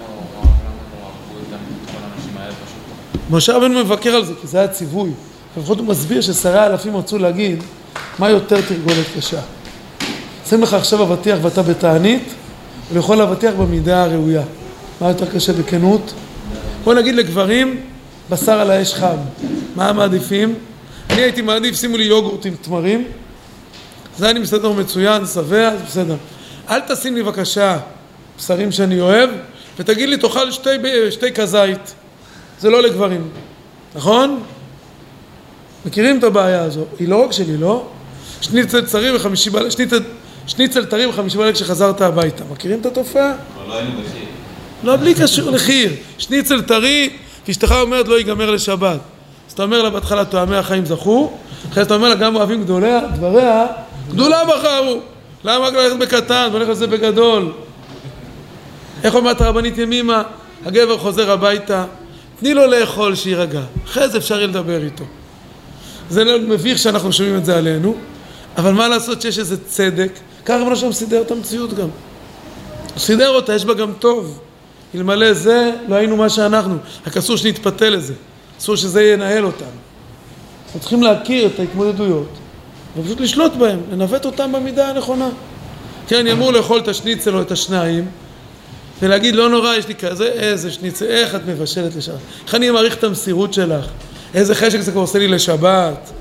משה 3.30 3.54
רבנו 3.54 3.80
מבקר 3.80 4.10
על 4.10 4.26
זה, 4.26 4.34
כי 4.42 4.48
זה 4.48 4.58
היה 4.58 4.68
ציווי. 4.68 5.12
לפחות 5.58 5.80
הוא 5.80 5.88
מסביר 5.88 6.22
ששרי 6.22 6.60
האלפים 6.60 6.98
רצו 6.98 7.18
להגיד 7.18 7.64
מה 8.20 8.30
יותר 8.30 8.62
תרגולת 8.62 9.06
קשה. 9.18 9.40
שים 10.50 10.62
לך 10.62 10.74
עכשיו 10.74 11.04
אבטיח 11.04 11.40
ואתה 11.42 11.62
בתענית, 11.62 12.34
ולאכול 12.92 13.22
אבטיח 13.22 13.54
במידה 13.54 14.04
הראויה. 14.04 14.44
מה 15.02 15.08
יותר 15.08 15.26
קשה 15.26 15.54
בכנות? 15.54 16.14
בוא 16.84 16.94
נגיד 16.94 17.16
לגברים, 17.16 17.82
בשר 18.30 18.60
על 18.60 18.72
האש 18.72 18.94
חם. 18.94 19.18
מה 19.76 19.94
מעדיפים? 19.94 20.56
אני 21.10 21.22
הייתי 21.22 21.42
מעדיף, 21.42 21.76
שימו 21.76 21.98
לי 21.98 22.04
יוגורט 22.04 22.46
עם 22.46 22.56
תמרים, 22.62 23.08
זה 24.18 24.30
אני 24.30 24.40
מסתדר 24.40 24.72
מצוין, 24.72 25.26
שבע, 25.26 25.72
בסדר. 25.88 26.16
אל 26.70 26.80
תשים 26.80 27.16
לי 27.16 27.24
בבקשה 27.24 27.78
בשרים 28.38 28.72
שאני 28.72 29.02
אוהב, 29.02 29.30
ותגיד 29.80 30.10
לי, 30.10 30.18
תאכל 30.18 30.52
שתי, 30.52 30.70
שתי 31.10 31.32
כזית. 31.32 31.94
זה 32.60 32.70
לא 32.70 32.82
לגברים, 32.82 33.30
נכון? 33.96 34.44
מכירים 35.86 36.20
את 36.20 36.24
הבעיה 36.24 36.64
הזו, 36.64 36.86
היא 37.00 37.08
לא 37.08 37.26
רק 37.26 37.32
שלי, 37.32 37.58
לא? 37.58 37.88
שניצל 38.42 38.86
צרי 38.86 39.16
וחמישי 39.16 39.50
בלילה, 39.50 39.72
שניצל, 39.72 40.00
שניצל 40.48 40.86
טרי 40.86 41.06
וחמישי 41.06 41.38
בלילה 41.38 41.54
כשחזרת 41.54 42.02
הביתה, 42.02 42.44
מכירים 42.52 42.80
את 42.82 42.86
התופעה? 42.86 43.32
אבל 43.32 43.70
לא 43.70 43.78
היינו 43.78 43.92
בחיר. 43.92 44.26
לא, 44.84 44.96
בלי 44.96 45.14
קשור 45.14 45.52
לחיר. 45.52 45.92
שניצל 46.18 46.62
טרי, 46.62 47.10
ואשתך 47.48 47.76
אומרת 47.82 48.08
לא 48.08 48.18
ייגמר 48.18 48.52
לשבת. 48.52 49.00
אתה 49.58 49.64
אומר 49.64 49.82
לה 49.82 49.90
בהתחלה 49.90 50.26
תואמי 50.26 50.56
החיים 50.56 50.86
זכו, 50.86 51.32
אחרי 51.70 51.74
זה 51.76 51.82
אתה 51.82 51.96
אומר 51.96 52.10
לה 52.10 52.16
גם 52.16 52.36
אוהבים 52.36 52.64
גדוליה, 52.64 53.00
דבריה, 53.16 53.66
גדולה 54.10 54.46
בחרו. 54.46 55.00
למה 55.44 55.68
רק 55.68 55.74
ללכת 55.74 55.98
בקטן, 55.98 56.48
והולך 56.52 56.70
לזה 56.70 56.88
בגדול? 56.88 57.52
איך 59.04 59.16
אומרת 59.16 59.42
הרבנית 59.42 59.78
ימימה? 59.78 60.24
הגבר 60.66 60.98
חוזר 60.98 61.32
הביתה, 61.32 61.86
תני 62.40 62.54
לו 62.54 62.68
לאכול 62.68 63.16
שיירגע, 63.16 63.62
אחרי 63.86 64.10
זה 64.10 64.18
אפשר 64.18 64.36
יהיה 64.36 64.48
לדבר 64.48 64.84
איתו. 64.84 65.04
זה 66.10 66.24
לא 66.24 66.40
מביך 66.40 66.80
שאנחנו 66.80 67.14
שומעים 67.14 67.38
את 67.38 67.46
זה 67.46 67.58
עלינו, 67.58 67.96
אבל 68.58 68.72
מה 68.72 68.88
לעשות 68.88 69.22
שיש 69.22 69.40
איזה 69.40 69.66
צדק? 69.66 70.12
ככה 70.46 70.58
רבנו 70.62 70.76
שם 70.76 70.92
סידר 70.92 71.22
את 71.22 71.32
המציאות 71.32 71.74
גם. 71.74 71.88
סידר 72.98 73.30
אותה, 73.30 73.54
יש 73.54 73.66
בה 73.66 73.74
גם 73.74 73.92
טוב. 74.00 74.40
אלמלא 74.96 75.34
זה, 75.34 75.72
לא 75.88 75.96
היינו 75.96 76.18
מה 76.18 76.30
שאנחנו. 76.30 76.78
רק 77.08 77.18
אסור 77.18 77.38
שנתפתה 77.38 77.90
לזה. 77.90 78.14
אסור 78.60 78.76
שזה 78.76 79.04
ינהל 79.04 79.46
אותנו. 79.46 79.68
אנחנו 80.66 80.80
צריכים 80.80 81.04
להכיר 81.04 81.46
את 81.46 81.60
ההתמודדויות, 81.60 82.30
ופשוט 82.98 83.20
לשלוט 83.20 83.54
בהם, 83.54 83.80
לנווט 83.92 84.26
אותם 84.26 84.52
במידה 84.52 84.90
הנכונה. 84.90 85.30
כן, 86.08 86.20
אני 86.20 86.32
אמור 86.32 86.54
לאכול 86.54 86.80
את 86.80 86.88
השניצל 86.88 87.36
או 87.36 87.42
את 87.42 87.52
השניים, 87.52 88.06
ולהגיד, 89.02 89.36
לא 89.36 89.50
נורא, 89.50 89.76
יש 89.76 89.88
לי 89.88 89.96
כזה, 89.96 90.26
איזה 90.26 90.72
שניצל, 90.72 91.06
איך 91.06 91.36
את 91.36 91.42
מבשלת 91.48 91.96
לשבת? 91.96 92.20
איך 92.46 92.56
אני 92.56 92.72
מעריך 92.72 92.96
את 92.96 93.04
המסירות 93.04 93.54
שלך? 93.54 93.86
איזה 94.34 94.56
חשק 94.56 94.80
זה 94.80 94.92
כבר 94.92 95.02
עושה 95.02 95.20
לי 95.20 95.28
לשבת. 95.28 96.12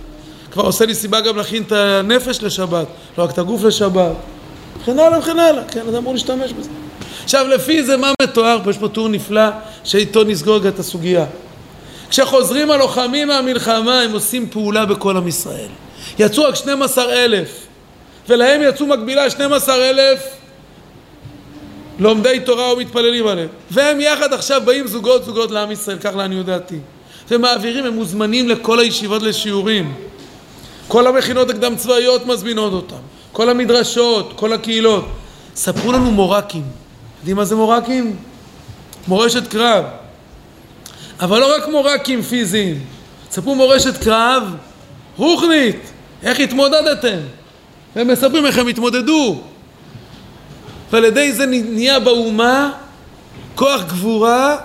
כבר 0.53 0.65
עושה 0.65 0.87
לי 0.87 0.95
סיבה 0.95 1.21
גם 1.21 1.37
להכין 1.37 1.63
את 1.63 1.73
הנפש 1.73 2.43
לשבת, 2.43 2.87
לא 3.19 3.25
רק 3.25 3.31
את 3.31 3.39
הגוף 3.39 3.65
לשבת. 3.65 4.13
וכן 4.83 4.99
הלאה 4.99 5.19
וכן 5.19 5.39
הלאה, 5.39 5.65
כן, 5.65 5.81
אדם 5.89 5.97
אמור 5.97 6.13
להשתמש 6.13 6.53
בזה. 6.53 6.71
עכשיו, 7.25 7.49
לפי 7.49 7.83
זה 7.83 7.97
מה 7.97 8.13
מתואר 8.23 8.59
פה? 8.65 8.71
יש 8.71 8.79
פה 8.79 8.89
טור 8.89 9.09
נפלא 9.09 9.49
שאיתו 9.85 10.25
נסגור 10.25 10.69
את 10.69 10.79
הסוגיה. 10.79 11.25
כשחוזרים 12.11 12.71
הלוחמים 12.71 13.29
מהמלחמה, 13.29 14.01
הם 14.01 14.13
עושים 14.13 14.49
פעולה 14.51 14.87
בכל 14.87 15.17
עם 15.17 15.29
ישראל. 15.29 15.69
יצאו 16.19 16.45
רק 16.45 16.55
12 16.55 17.13
אלף, 17.13 17.67
ולהם 18.29 18.61
יצאו 18.65 18.87
מקבילה 18.87 19.31
12 19.31 19.91
אלף 19.91 20.21
לומדי 21.99 22.41
תורה 22.45 22.73
ומתפללים 22.73 23.27
עליהם. 23.27 23.49
והם 23.71 24.01
יחד 24.01 24.33
עכשיו 24.33 24.63
באים 24.65 24.87
זוגות 24.87 25.25
זוגות 25.25 25.51
לעם 25.51 25.71
ישראל, 25.71 25.99
כך 25.99 26.15
לעניות 26.17 26.47
דעתי. 26.47 26.79
ומעבירים, 27.31 27.85
הם 27.85 27.95
מוזמנים 27.95 28.49
לכל 28.49 28.81
הישיבות 28.81 29.23
לשיעורים. 29.23 29.95
כל 30.89 31.07
המכינות 31.07 31.51
הקדם 31.51 31.77
צבאיות 31.77 32.27
מזמינות 32.27 32.73
אותם. 32.73 33.03
כל 33.33 33.51
המדרשות, 33.51 34.33
כל 34.37 34.53
הקהילות. 34.53 35.05
ספרו 35.55 35.93
לנו 35.93 36.11
מורקים. 36.11 36.63
יודעים 37.19 37.37
מה 37.37 37.45
זה 37.45 37.57
מורקים? 37.57 38.17
מורשת 39.09 39.47
קרב. 39.49 39.85
אבל 41.21 41.41
לא 41.41 41.57
רק 41.57 41.69
מורקים 41.69 42.23
פיזיים. 42.23 42.81
ספרו 43.31 43.55
מורשת 43.55 43.97
קרב 44.03 44.43
רוחנית. 45.17 45.81
איך 46.23 46.41
התמודדתם? 46.41 47.19
הם 47.97 48.09
מספרים 48.09 48.47
איך 48.47 48.59
הם 48.59 48.67
התמודדו. 48.67 49.41
ועל 50.93 51.05
ידי 51.05 51.33
זה 51.33 51.47
נהיה 51.47 52.01
באומה 52.01 52.73
כוח 53.55 53.83
גבורה 53.83 54.57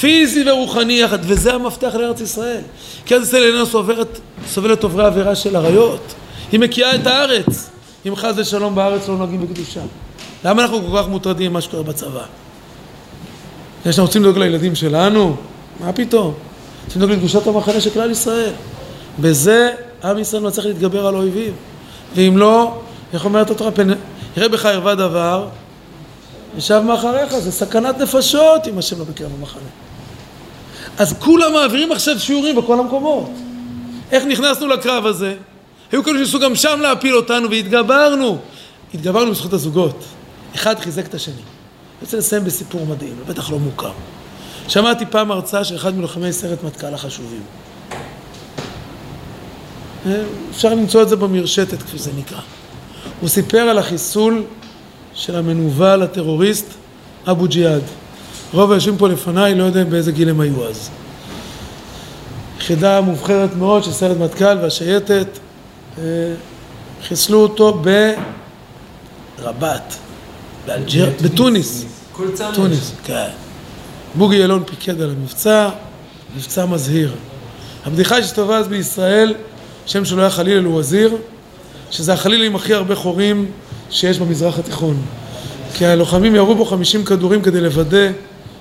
פיזי 0.00 0.50
ורוחני 0.50 0.92
יחד, 0.92 1.18
וזה 1.22 1.54
המפתח 1.54 1.94
לארץ 1.94 2.20
ישראל. 2.20 2.60
כי 3.06 3.14
ארץ 3.14 3.22
ישראל 3.22 3.42
איננה 3.42 3.66
סובלת, 3.66 4.20
סובלת 4.48 4.82
עוברי 4.82 5.04
עבירה 5.04 5.34
של 5.34 5.56
עריות. 5.56 6.14
היא 6.52 6.60
מקיאה 6.60 6.94
את 6.94 7.06
הארץ. 7.06 7.70
אם 8.06 8.16
חס 8.16 8.32
ושלום 8.36 8.74
בארץ 8.74 9.08
לא 9.08 9.16
נוהגים 9.16 9.40
בקדושה. 9.40 9.80
למה 10.44 10.62
אנחנו 10.62 10.82
כל 10.90 10.98
כך 10.98 11.08
מוטרדים 11.08 11.50
ממה 11.50 11.60
שקורה 11.60 11.82
בצבא? 11.82 12.24
יש 13.86 13.98
לנו 13.98 14.06
רוצים 14.06 14.22
לדאוג 14.22 14.38
לילדים 14.38 14.74
שלנו? 14.74 15.36
מה 15.80 15.92
פתאום? 15.92 16.34
רוצים 16.84 17.02
לדאוג 17.02 17.16
לקדושת 17.16 17.46
המחנה 17.46 17.80
של 17.80 17.90
כלל 17.90 18.10
ישראל. 18.10 18.52
בזה 19.20 19.70
עם 20.04 20.18
ישראל 20.18 20.42
מצליח 20.42 20.66
להתגבר 20.66 21.06
על 21.06 21.14
אויבים. 21.14 21.52
ואם 22.14 22.36
לא, 22.36 22.80
איך 23.12 23.24
אומרת 23.24 23.50
התורה? 23.50 23.70
פן... 23.70 23.88
יראה 24.36 24.48
בך 24.48 24.66
ערווה 24.66 24.94
דבר, 24.94 25.48
ישב 26.58 26.82
מאחריך, 26.86 27.38
זה 27.38 27.52
סכנת 27.52 27.98
נפשות 27.98 28.68
אם 28.68 28.78
השם 28.78 28.98
לא 28.98 29.04
בקרב 29.04 29.30
המחנה. 29.38 29.62
אז 30.98 31.14
כולם 31.18 31.52
מעבירים 31.52 31.92
עכשיו 31.92 32.20
שיעורים 32.20 32.56
בכל 32.56 32.78
המקומות. 32.80 33.30
איך 34.12 34.24
נכנסנו 34.24 34.66
לקרב 34.68 35.06
הזה? 35.06 35.34
היו 35.92 36.04
כאלה 36.04 36.18
שניסו 36.18 36.38
גם 36.38 36.54
שם 36.54 36.80
להפיל 36.80 37.16
אותנו 37.16 37.50
והתגברנו. 37.50 38.38
התגברנו 38.94 39.30
בזכות 39.30 39.52
הזוגות. 39.52 40.04
אחד 40.54 40.78
חיזק 40.78 41.06
את 41.06 41.14
השני. 41.14 41.34
אני 41.34 41.42
רוצה 42.02 42.16
לסיים 42.16 42.44
בסיפור 42.44 42.86
מדהים, 42.86 43.14
בטח 43.26 43.50
לא 43.50 43.58
מוכר. 43.58 43.92
שמעתי 44.68 45.04
פעם 45.06 45.30
הרצאה 45.30 45.64
של 45.64 45.76
אחד 45.76 45.94
מלוחמי 45.94 46.32
סרט 46.32 46.62
מטכ"ל 46.62 46.94
החשובים. 46.94 47.42
אפשר 50.50 50.68
למצוא 50.68 51.02
את 51.02 51.08
זה 51.08 51.16
במרשתת, 51.16 51.82
כפי 51.82 51.98
זה 51.98 52.10
נקרא. 52.16 52.40
הוא 53.20 53.28
סיפר 53.28 53.58
על 53.58 53.78
החיסול 53.78 54.42
של 55.14 55.36
המנוול 55.36 56.02
הטרוריסט 56.02 56.66
אבו 57.30 57.48
ג'יהאד. 57.48 57.82
רוב 58.52 58.72
היושבים 58.72 58.96
פה 58.96 59.08
לפניי 59.08 59.54
לא 59.54 59.64
יודעים 59.64 59.90
באיזה 59.90 60.12
גיל 60.12 60.28
הם 60.28 60.40
היו 60.40 60.68
אז. 60.68 60.90
יחידה 62.58 63.00
מובחרת 63.00 63.54
מאוד 63.54 63.84
של 63.84 63.92
סרט 63.92 64.16
מטכ"ל 64.16 64.58
והשייטת 64.62 65.26
אה, 65.98 66.02
חיסלו 67.02 67.42
אותו 67.42 67.82
ברבת, 69.42 69.96
באלג'יר, 70.66 71.10
בתוניס. 71.22 71.84
כל 72.12 72.32
צה"ל 72.34 72.54
תוניס, 72.54 72.92
כן. 73.04 73.43
בוגי 74.16 74.36
יעלון 74.36 74.62
פיקד 74.66 75.00
על 75.00 75.10
המבצע, 75.10 75.68
מבצע 76.36 76.66
מזהיר. 76.66 77.14
הבדיחה 77.84 78.22
שהסתובבה 78.22 78.58
אז 78.58 78.68
בישראל, 78.68 79.34
שם 79.86 80.04
שלו 80.04 80.20
היה 80.20 80.30
חליל 80.30 80.58
אל-וזיר, 80.58 81.16
שזה 81.90 82.12
החליל 82.12 82.42
עם 82.42 82.56
הכי 82.56 82.74
הרבה 82.74 82.94
חורים 82.94 83.50
שיש 83.90 84.18
במזרח 84.18 84.58
התיכון. 84.58 85.02
כי 85.74 85.86
הלוחמים 85.86 86.34
ירו 86.34 86.54
בו 86.54 86.64
50 86.64 87.04
כדורים 87.04 87.42
כדי 87.42 87.60
לוודא 87.60 88.10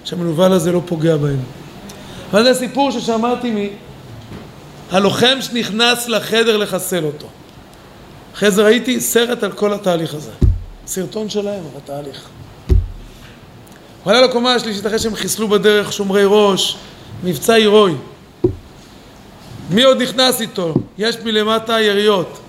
שהמנוול 0.03 0.51
הזה 0.51 0.71
לא 0.71 0.81
פוגע 0.85 1.17
בהם. 1.17 1.39
אבל 2.31 2.43
זה 2.43 2.53
סיפור 2.53 2.91
ששמעתי 2.91 3.51
מ... 3.51 3.57
הלוחם 4.91 5.37
שנכנס 5.41 6.09
לחדר 6.09 6.57
לחסל 6.57 7.03
אותו. 7.03 7.27
אחרי 8.33 8.51
זה 8.51 8.63
ראיתי 8.63 8.99
סרט 8.99 9.43
על 9.43 9.51
כל 9.51 9.73
התהליך 9.73 10.13
הזה. 10.13 10.31
סרטון 10.87 11.29
שלהם 11.29 11.63
על 11.73 11.81
התהליך. 11.83 12.32
הוא 14.03 14.13
עלה 14.13 14.21
לקומה 14.21 14.53
השלישית 14.53 14.85
אחרי 14.85 14.99
שהם 14.99 15.15
חיסלו 15.15 15.47
בדרך 15.47 15.93
שומרי 15.93 16.23
ראש, 16.25 16.77
מבצע 17.23 17.53
הירואי. 17.53 17.93
מי 19.69 19.83
עוד 19.83 20.01
נכנס 20.01 20.41
איתו? 20.41 20.73
יש 20.97 21.15
מלמטה 21.23 21.81
יריות. 21.81 22.39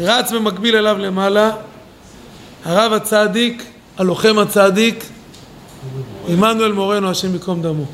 רץ 0.00 0.32
במקביל 0.32 0.76
אליו 0.76 0.98
למעלה, 0.98 1.50
הרב 2.64 2.92
הצדיק, 2.92 3.64
הלוחם 3.98 4.38
הצדיק, 4.38 5.04
עמנואל 6.28 6.72
מורנו, 6.72 7.10
השם 7.10 7.32
ייקום 7.32 7.62
דמו. 7.62 7.84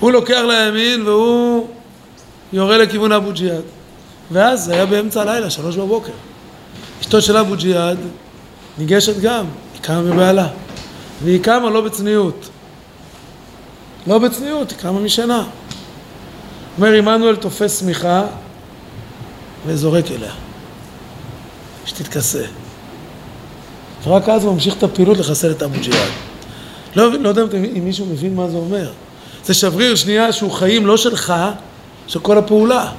הוא 0.00 0.12
לוקח 0.12 0.40
לימין 0.48 1.02
והוא 1.06 1.68
יורה 2.52 2.78
לכיוון 2.78 3.12
אבו 3.12 3.32
ג'יהאד. 3.32 3.62
ואז 4.30 4.64
זה 4.64 4.74
היה 4.74 4.86
באמצע 4.86 5.22
הלילה, 5.22 5.50
שלוש 5.50 5.76
בבוקר. 5.76 6.12
אשתו 7.00 7.22
של 7.22 7.36
אבו 7.36 7.56
ג'יהאד 7.56 7.98
ניגשת 8.78 9.20
גם, 9.20 9.46
קמה 9.86 10.00
מבעלה. 10.00 10.48
והיא 11.22 11.42
קמה 11.42 11.70
לא 11.70 11.80
בצניעות. 11.80 12.48
לא 14.06 14.18
בצניעות, 14.18 14.70
היא 14.70 14.78
קמה 14.78 15.00
משנה. 15.00 15.44
אומר 16.78 16.92
עמנואל 16.92 17.36
תופס 17.36 17.80
שמיכה 17.80 18.26
וזורק 19.66 20.04
אליה. 20.10 20.32
שתתכסה. 21.86 22.44
ורק 24.04 24.28
אז 24.28 24.44
הוא 24.44 24.54
ממשיך 24.54 24.76
את 24.78 24.82
הפעילות 24.82 25.18
לחסל 25.18 25.50
את 25.50 25.62
אבו 25.62 25.80
ג'יהאד. 25.80 26.10
לא, 26.96 27.12
לא 27.12 27.28
יודע 27.28 27.42
אם 27.76 27.84
מישהו 27.84 28.06
מבין 28.06 28.34
מה 28.34 28.48
זה 28.48 28.56
אומר. 28.56 28.92
זה 29.44 29.54
שבריר 29.54 29.94
שנייה 29.94 30.32
שהוא 30.32 30.50
חיים 30.50 30.86
לא 30.86 30.96
שלך, 30.96 31.34
של 32.06 32.18
כל 32.18 32.38
הפעולה. 32.38 32.90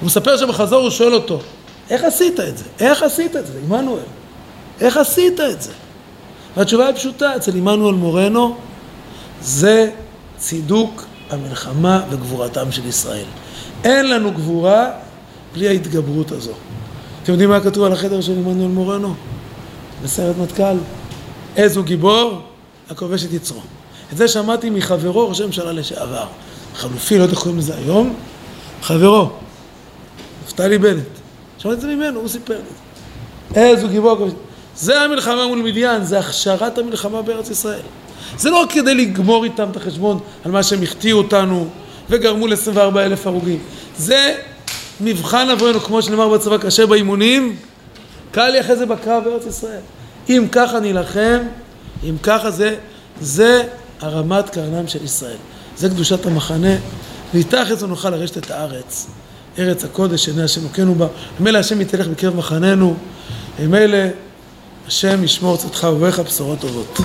הוא 0.00 0.06
מספר 0.06 0.36
שבחזור 0.36 0.82
הוא 0.82 0.90
שואל 0.90 1.14
אותו, 1.14 1.40
איך 1.90 2.04
עשית 2.04 2.40
את 2.40 2.58
זה? 2.58 2.64
איך 2.80 3.02
עשית 3.02 3.36
את 3.36 3.46
זה, 3.46 3.52
עמנואל? 3.64 4.13
איך 4.80 4.96
עשית 4.96 5.40
את 5.40 5.62
זה? 5.62 5.72
והתשובה 6.56 6.86
היא 6.86 6.94
פשוטה, 6.94 7.36
אצל 7.36 7.56
עמנואל 7.56 7.94
מורנו 7.94 8.56
זה 9.42 9.90
צידוק 10.38 11.04
המלחמה 11.30 12.02
וגבורתם 12.10 12.72
של 12.72 12.86
ישראל. 12.86 13.24
אין 13.84 14.10
לנו 14.10 14.32
גבורה 14.32 14.90
בלי 15.54 15.68
ההתגברות 15.68 16.32
הזו. 16.32 16.52
אתם 17.22 17.32
יודעים 17.32 17.50
מה 17.50 17.60
כתוב 17.60 17.84
על 17.84 17.92
החדר 17.92 18.20
של 18.20 18.32
עמנואל 18.32 18.68
מורנו? 18.68 19.14
בסרט 20.02 20.36
מטכ"ל. 20.42 20.76
איזו 21.56 21.82
גיבור? 21.82 22.40
הכובש 22.90 23.24
את 23.24 23.32
יצרו. 23.32 23.60
את 24.12 24.16
זה 24.16 24.28
שמעתי 24.28 24.70
מחברו, 24.70 25.28
ראש 25.28 25.40
הממשלה 25.40 25.72
לשעבר. 25.72 26.26
חלופי, 26.74 27.18
לא 27.18 27.22
יודע 27.22 27.32
איך 27.32 27.42
קוראים 27.42 27.58
לזה 27.58 27.76
היום, 27.76 28.14
חברו, 28.82 29.30
נפתלי 30.44 30.78
בנט. 30.78 31.06
שמעתי 31.58 31.76
את 31.76 31.80
זה 31.80 31.86
ממנו, 31.86 32.20
הוא 32.20 32.28
סיפר 32.28 32.54
לי. 32.56 33.60
איזו 33.60 33.88
גיבור. 33.88 34.28
זה 34.76 35.00
המלחמה 35.00 35.46
מול 35.46 35.58
מדיין, 35.58 36.04
זה 36.04 36.18
הכשרת 36.18 36.78
המלחמה 36.78 37.22
בארץ 37.22 37.50
ישראל. 37.50 37.80
זה 38.38 38.50
לא 38.50 38.56
רק 38.56 38.72
כדי 38.72 38.94
לגמור 38.94 39.44
איתם 39.44 39.68
את 39.70 39.76
החשבון 39.76 40.20
על 40.44 40.52
מה 40.52 40.62
שהם 40.62 40.82
החטיאו 40.82 41.18
אותנו 41.18 41.68
וגרמו 42.10 42.46
ל-24 42.46 42.98
אלף 42.98 43.26
הרוגים. 43.26 43.58
זה 43.98 44.34
מבחן 45.00 45.50
עבורנו, 45.50 45.80
כמו 45.80 46.02
שנאמר 46.02 46.28
בצבא, 46.28 46.58
קשה 46.58 46.86
באימונים, 46.86 47.56
קל 48.30 48.50
לי 48.50 48.60
אחרי 48.60 48.76
זה 48.76 48.86
בקרב 48.86 49.24
בארץ 49.24 49.46
ישראל. 49.46 49.80
אם 50.28 50.46
ככה 50.52 50.80
נילחם, 50.80 51.38
אם 52.04 52.16
ככה 52.22 52.50
זה, 52.50 52.76
זה 53.20 53.62
הרמת 54.00 54.50
קרנם 54.50 54.88
של 54.88 55.04
ישראל. 55.04 55.36
זה 55.76 55.88
קדושת 55.88 56.26
המחנה, 56.26 56.76
ואיתך 57.34 57.66
איזו 57.70 57.86
נוכל 57.86 58.10
לרשת 58.10 58.38
את 58.38 58.50
הארץ. 58.50 59.06
ארץ 59.58 59.84
הקודש, 59.84 60.28
עיני 60.28 60.42
השם 60.42 60.62
מוכנו 60.62 60.94
בה. 60.94 61.06
ממילא 61.40 61.58
השם 61.58 61.80
יתהלך 61.80 62.06
בקרב 62.06 62.36
מחננו. 62.36 62.96
ממילא 63.60 63.98
השם 64.86 65.24
ישמור 65.24 65.56
צאתך 65.56 65.86
ובואך 65.92 66.18
בשורות 66.18 66.60
טובות. 66.60 66.98